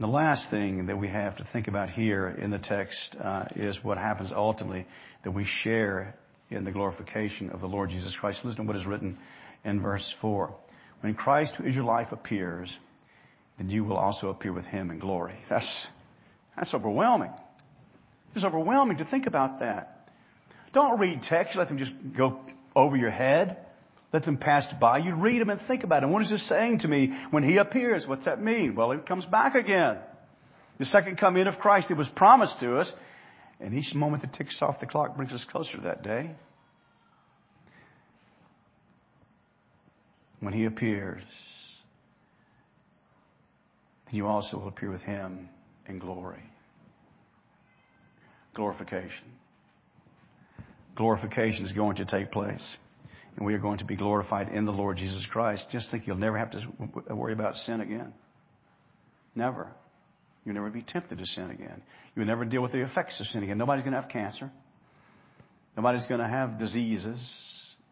The 0.00 0.06
last 0.06 0.48
thing 0.50 0.86
that 0.86 0.96
we 0.96 1.08
have 1.08 1.36
to 1.38 1.48
think 1.52 1.66
about 1.66 1.90
here 1.90 2.28
in 2.28 2.50
the 2.50 2.58
text 2.58 3.16
uh, 3.20 3.46
is 3.56 3.82
what 3.82 3.98
happens 3.98 4.30
ultimately 4.32 4.86
that 5.24 5.32
we 5.32 5.44
share 5.44 6.14
in 6.50 6.64
the 6.64 6.70
glorification 6.70 7.50
of 7.50 7.60
the 7.60 7.66
Lord 7.66 7.90
Jesus 7.90 8.14
Christ. 8.18 8.44
Listen 8.44 8.64
to 8.64 8.68
what 8.68 8.76
is 8.76 8.86
written 8.86 9.18
in 9.64 9.80
verse 9.80 10.12
4. 10.20 10.54
When 11.00 11.14
Christ, 11.14 11.54
who 11.56 11.64
is 11.64 11.74
your 11.74 11.84
life, 11.84 12.08
appears, 12.12 12.76
then 13.58 13.70
you 13.70 13.84
will 13.84 13.96
also 13.96 14.30
appear 14.30 14.52
with 14.52 14.64
him 14.64 14.90
in 14.90 14.98
glory. 14.98 15.36
That's, 15.48 15.86
that's 16.56 16.74
overwhelming. 16.74 17.32
It's 18.34 18.44
overwhelming 18.44 18.98
to 18.98 19.04
think 19.04 19.26
about 19.26 19.60
that. 19.60 20.10
Don't 20.72 20.98
read 20.98 21.22
text, 21.22 21.56
let 21.56 21.68
them 21.68 21.78
just 21.78 21.92
go 22.16 22.40
over 22.74 22.96
your 22.96 23.10
head. 23.10 23.58
Let 24.12 24.24
them 24.24 24.38
pass 24.38 24.66
by 24.80 24.98
you. 24.98 25.14
Read 25.14 25.40
them 25.40 25.50
and 25.50 25.60
think 25.68 25.84
about 25.84 26.00
them. 26.00 26.12
What 26.12 26.22
is 26.22 26.30
this 26.30 26.46
saying 26.48 26.80
to 26.80 26.88
me 26.88 27.12
when 27.30 27.42
he 27.42 27.58
appears? 27.58 28.06
What's 28.06 28.24
that 28.24 28.42
mean? 28.42 28.74
Well, 28.74 28.92
he 28.92 28.98
comes 28.98 29.26
back 29.26 29.54
again. 29.54 29.98
The 30.78 30.86
second 30.86 31.18
coming 31.18 31.46
of 31.46 31.58
Christ, 31.58 31.90
it 31.90 31.96
was 31.96 32.08
promised 32.08 32.60
to 32.60 32.78
us. 32.78 32.90
And 33.60 33.74
each 33.74 33.94
moment 33.94 34.22
that 34.22 34.32
ticks 34.32 34.62
off 34.62 34.80
the 34.80 34.86
clock 34.86 35.16
brings 35.16 35.32
us 35.32 35.44
closer 35.44 35.76
to 35.76 35.82
that 35.82 36.02
day. 36.02 36.30
When 40.40 40.52
he 40.52 40.66
appears, 40.66 41.22
you 44.10 44.26
also 44.26 44.58
will 44.58 44.68
appear 44.68 44.90
with 44.90 45.02
him 45.02 45.48
in 45.86 45.98
glory. 45.98 46.42
Glorification. 48.54 49.32
Glorification 50.96 51.64
is 51.64 51.72
going 51.72 51.96
to 51.96 52.04
take 52.04 52.30
place 52.32 52.76
and 53.38 53.46
we 53.46 53.54
are 53.54 53.58
going 53.58 53.78
to 53.78 53.84
be 53.84 53.94
glorified 53.94 54.48
in 54.48 54.64
the 54.64 54.72
Lord 54.72 54.96
Jesus 54.96 55.24
Christ. 55.30 55.66
Just 55.70 55.92
think 55.92 56.08
you'll 56.08 56.16
never 56.16 56.36
have 56.36 56.50
to 56.50 57.14
worry 57.14 57.32
about 57.32 57.54
sin 57.54 57.80
again. 57.80 58.12
Never. 59.36 59.68
You'll 60.44 60.56
never 60.56 60.70
be 60.70 60.82
tempted 60.82 61.18
to 61.18 61.26
sin 61.26 61.50
again. 61.50 61.80
You'll 62.16 62.26
never 62.26 62.44
deal 62.44 62.62
with 62.62 62.72
the 62.72 62.82
effects 62.82 63.20
of 63.20 63.28
sin 63.28 63.44
again. 63.44 63.56
Nobody's 63.56 63.84
going 63.84 63.94
to 63.94 64.00
have 64.00 64.10
cancer. 64.10 64.50
Nobody's 65.76 66.06
going 66.06 66.20
to 66.20 66.26
have 66.26 66.58
diseases. 66.58 67.20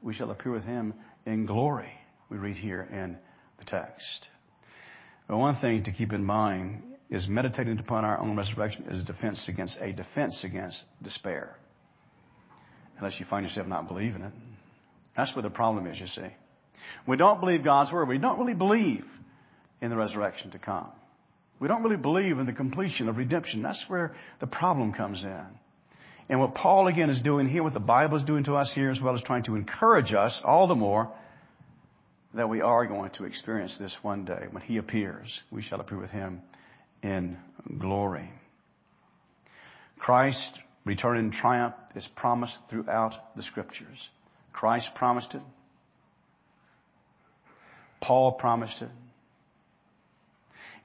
We 0.02 0.14
shall 0.14 0.32
appear 0.32 0.50
with 0.50 0.64
him 0.64 0.94
in 1.24 1.46
glory, 1.46 1.92
we 2.30 2.36
read 2.36 2.56
here 2.56 2.82
in 2.82 3.16
the 3.58 3.64
text. 3.64 4.28
But 5.28 5.38
one 5.38 5.56
thing 5.56 5.84
to 5.84 5.92
keep 5.92 6.12
in 6.12 6.24
mind 6.24 6.82
is 7.10 7.28
meditating 7.28 7.78
upon 7.78 8.04
our 8.04 8.18
own 8.18 8.36
resurrection 8.36 8.86
is 8.90 9.00
a 9.00 9.04
defense 9.04 9.48
against 9.48 9.78
a 9.80 9.92
defense 9.92 10.44
against 10.44 10.82
despair. 11.02 11.56
Unless 12.98 13.20
you 13.20 13.26
find 13.26 13.44
yourself 13.44 13.66
not 13.66 13.88
believing 13.88 14.22
it. 14.22 14.32
That's 15.16 15.34
where 15.34 15.42
the 15.42 15.50
problem 15.50 15.86
is, 15.86 16.00
you 16.00 16.06
see. 16.06 16.28
We 17.06 17.16
don't 17.16 17.40
believe 17.40 17.64
God's 17.64 17.92
Word. 17.92 18.08
We 18.08 18.18
don't 18.18 18.38
really 18.38 18.54
believe 18.54 19.04
in 19.80 19.90
the 19.90 19.96
resurrection 19.96 20.50
to 20.52 20.58
come. 20.58 20.88
We 21.58 21.68
don't 21.68 21.82
really 21.82 21.96
believe 21.96 22.38
in 22.38 22.46
the 22.46 22.52
completion 22.52 23.08
of 23.08 23.16
redemption. 23.16 23.62
That's 23.62 23.82
where 23.88 24.14
the 24.40 24.46
problem 24.46 24.92
comes 24.92 25.22
in. 25.24 25.44
And 26.28 26.40
what 26.40 26.54
Paul 26.54 26.88
again 26.88 27.08
is 27.08 27.22
doing 27.22 27.48
here, 27.48 27.62
what 27.62 27.72
the 27.72 27.80
Bible 27.80 28.16
is 28.16 28.24
doing 28.24 28.44
to 28.44 28.56
us 28.56 28.72
here, 28.74 28.90
as 28.90 29.00
well 29.00 29.14
as 29.14 29.22
trying 29.22 29.44
to 29.44 29.54
encourage 29.54 30.12
us 30.12 30.40
all 30.44 30.66
the 30.66 30.74
more 30.74 31.10
that 32.36 32.48
we 32.48 32.60
are 32.60 32.86
going 32.86 33.10
to 33.12 33.24
experience 33.24 33.76
this 33.78 33.96
one 34.02 34.24
day. 34.24 34.46
When 34.50 34.62
He 34.62 34.76
appears, 34.76 35.40
we 35.50 35.62
shall 35.62 35.80
appear 35.80 35.98
with 35.98 36.10
Him 36.10 36.42
in 37.02 37.36
glory. 37.78 38.30
Christ 39.98 40.60
return 40.84 41.18
in 41.18 41.32
triumph 41.32 41.74
is 41.94 42.06
promised 42.16 42.56
throughout 42.68 43.14
the 43.36 43.42
scriptures. 43.42 44.08
Christ 44.52 44.90
promised 44.94 45.34
it. 45.34 45.42
Paul 48.00 48.32
promised 48.32 48.82
it. 48.82 48.90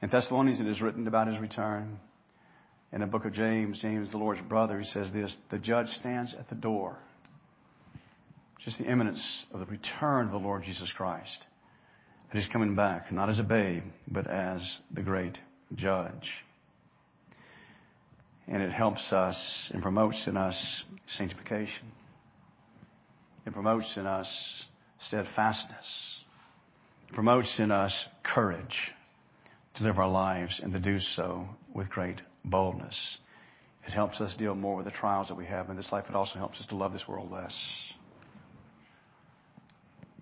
In 0.02 0.10
Thessalonians, 0.10 0.60
it 0.60 0.68
is 0.68 0.82
written 0.82 1.08
about 1.08 1.28
his 1.28 1.38
return. 1.38 2.00
In 2.92 3.02
the 3.02 3.08
book 3.08 3.26
of 3.26 3.34
James, 3.34 3.80
James, 3.80 4.12
the 4.12 4.18
Lord's 4.18 4.42
brother, 4.42 4.80
he 4.80 4.86
says 4.86 5.14
this 5.14 5.36
The 5.52 5.60
judge 5.60 5.88
stands 5.88 6.36
at 6.38 6.50
the 6.50 6.56
door. 6.56 6.98
Just 8.64 8.78
the 8.78 8.86
imminence 8.86 9.46
of 9.52 9.60
the 9.60 9.66
return 9.66 10.28
of 10.28 10.32
the 10.32 10.38
Lord 10.38 10.64
Jesus 10.64 10.92
Christ. 10.96 11.46
That 12.32 12.40
he's 12.40 12.50
coming 12.50 12.76
back, 12.76 13.12
not 13.12 13.30
as 13.30 13.40
a 13.40 13.44
babe, 13.44 13.84
but 14.08 14.28
as 14.28 14.62
the 14.94 15.02
great 15.02 15.38
judge. 15.76 16.30
And 18.48 18.62
it 18.62 18.72
helps 18.72 19.12
us 19.12 19.72
and 19.74 19.82
promotes 19.82 20.28
in 20.28 20.38
us 20.38 20.84
sanctification. 21.18 21.92
It 23.46 23.54
promotes 23.54 23.98
in 23.98 24.06
us 24.06 24.66
steadfastness. 25.00 26.24
It 27.10 27.16
promotes 27.16 27.60
in 27.60 27.72
us 27.72 28.06
courage 28.24 28.92
to 29.76 29.84
live 29.84 29.98
our 29.98 30.10
lives 30.10 30.60
and 30.62 30.72
to 30.74 30.80
do 30.80 31.00
so 31.00 31.48
with 31.74 31.90
great 31.90 32.22
boldness. 32.46 33.18
It 33.88 33.92
helps 33.92 34.22
us 34.22 34.36
deal 34.38 34.54
more 34.54 34.76
with 34.76 34.86
the 34.86 34.92
trials 34.92 35.30
that 35.30 35.36
we 35.36 35.46
have 35.46 35.70
in 35.70 35.76
this 35.76 35.92
life. 35.92 36.06
It 36.08 36.16
also 36.16 36.38
helps 36.38 36.60
us 36.60 36.68
to 36.68 36.76
love 36.76 36.94
this 36.94 37.08
world 37.08 37.32
less. 37.32 37.56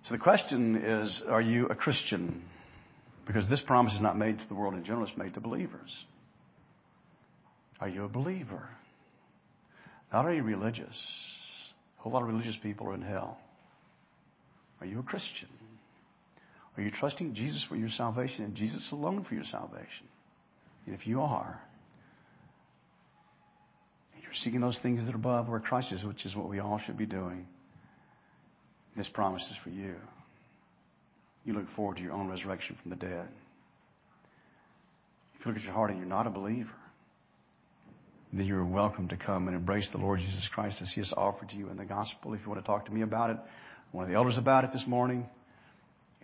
So 0.04 0.14
the 0.14 0.20
question 0.20 0.76
is, 0.76 1.22
are 1.28 1.40
you 1.40 1.66
a 1.66 1.74
Christian? 1.74 2.42
Because 3.26 3.48
this 3.48 3.60
promise 3.60 3.94
is 3.94 4.00
not 4.00 4.18
made 4.18 4.38
to 4.38 4.48
the 4.48 4.54
world 4.54 4.74
in 4.74 4.84
general, 4.84 5.06
it's 5.06 5.16
made 5.16 5.34
to 5.34 5.40
believers. 5.40 5.94
Are 7.80 7.88
you 7.88 8.04
a 8.04 8.08
believer? 8.08 8.68
Not 10.12 10.26
are 10.26 10.34
you 10.34 10.42
religious? 10.42 10.96
A 11.98 12.02
whole 12.02 12.12
lot 12.12 12.22
of 12.22 12.28
religious 12.28 12.56
people 12.62 12.88
are 12.88 12.94
in 12.94 13.02
hell. 13.02 13.38
Are 14.80 14.86
you 14.86 14.98
a 14.98 15.02
Christian? 15.02 15.48
Are 16.76 16.82
you 16.82 16.90
trusting 16.90 17.34
Jesus 17.34 17.64
for 17.68 17.76
your 17.76 17.90
salvation 17.90 18.44
and 18.44 18.54
Jesus 18.54 18.90
alone 18.92 19.24
for 19.28 19.34
your 19.34 19.44
salvation? 19.44 20.08
And 20.86 20.94
if 20.94 21.06
you 21.06 21.20
are, 21.20 21.60
you're 24.22 24.32
seeking 24.34 24.60
those 24.60 24.78
things 24.80 25.04
that 25.04 25.12
are 25.12 25.16
above 25.16 25.48
where 25.48 25.60
Christ 25.60 25.92
is, 25.92 26.04
which 26.04 26.24
is 26.24 26.36
what 26.36 26.48
we 26.48 26.60
all 26.60 26.78
should 26.78 26.96
be 26.96 27.06
doing, 27.06 27.46
this 28.96 29.08
promise 29.08 29.42
is 29.50 29.56
for 29.62 29.70
you. 29.70 29.94
You 31.44 31.54
look 31.54 31.70
forward 31.74 31.96
to 31.96 32.02
your 32.02 32.12
own 32.12 32.28
resurrection 32.28 32.76
from 32.82 32.90
the 32.90 32.96
dead. 32.96 33.28
If 35.38 35.46
you 35.46 35.52
look 35.52 35.58
at 35.58 35.64
your 35.64 35.72
heart 35.72 35.90
and 35.90 35.98
you're 35.98 36.08
not 36.08 36.26
a 36.26 36.30
believer, 36.30 36.70
then 38.32 38.46
you're 38.46 38.64
welcome 38.64 39.08
to 39.08 39.16
come 39.16 39.48
and 39.48 39.56
embrace 39.56 39.88
the 39.90 39.98
Lord 39.98 40.20
Jesus 40.20 40.48
Christ 40.52 40.78
as 40.80 40.92
He 40.94 41.00
has 41.00 41.12
offered 41.16 41.48
to 41.50 41.56
you 41.56 41.70
in 41.70 41.76
the 41.76 41.84
gospel. 41.84 42.34
If 42.34 42.40
you 42.42 42.48
want 42.48 42.60
to 42.60 42.66
talk 42.66 42.86
to 42.86 42.92
me 42.92 43.02
about 43.02 43.30
it, 43.30 43.36
one 43.92 44.04
of 44.04 44.10
the 44.10 44.16
elders 44.16 44.36
about 44.36 44.64
it 44.64 44.70
this 44.72 44.84
morning, 44.86 45.26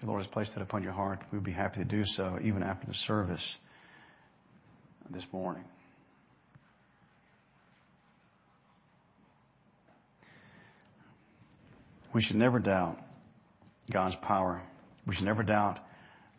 the 0.00 0.06
Lord 0.06 0.22
has 0.22 0.30
placed 0.30 0.52
it 0.54 0.62
upon 0.62 0.82
your 0.82 0.92
heart. 0.92 1.20
We'd 1.32 1.42
be 1.42 1.52
happy 1.52 1.78
to 1.78 1.84
do 1.84 2.04
so 2.04 2.38
even 2.44 2.62
after 2.62 2.86
the 2.86 2.94
service 2.94 3.56
this 5.10 5.26
morning. 5.32 5.64
We 12.16 12.22
should 12.22 12.36
never 12.36 12.58
doubt 12.58 12.96
God's 13.92 14.16
power. 14.22 14.62
We 15.06 15.14
should 15.14 15.26
never 15.26 15.42
doubt 15.42 15.78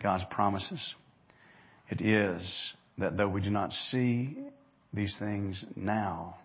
God's 0.02 0.24
promises. 0.32 0.96
It 1.88 2.02
is 2.02 2.74
that 2.98 3.16
though 3.16 3.28
we 3.30 3.42
do 3.42 3.52
not 3.52 3.72
see 3.72 4.40
these 4.92 5.16
things 5.20 5.64
now, 5.76 6.38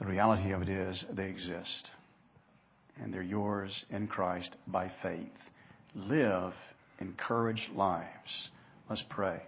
the 0.00 0.06
reality 0.06 0.50
of 0.50 0.60
it 0.60 0.68
is 0.68 1.04
they 1.12 1.26
exist. 1.26 1.88
And 3.00 3.14
they're 3.14 3.22
yours 3.22 3.84
in 3.90 4.08
Christ 4.08 4.50
by 4.66 4.90
faith. 5.04 5.28
Live 5.94 6.54
encouraged 6.98 7.70
lives. 7.76 8.48
Let's 8.90 9.04
pray. 9.08 9.40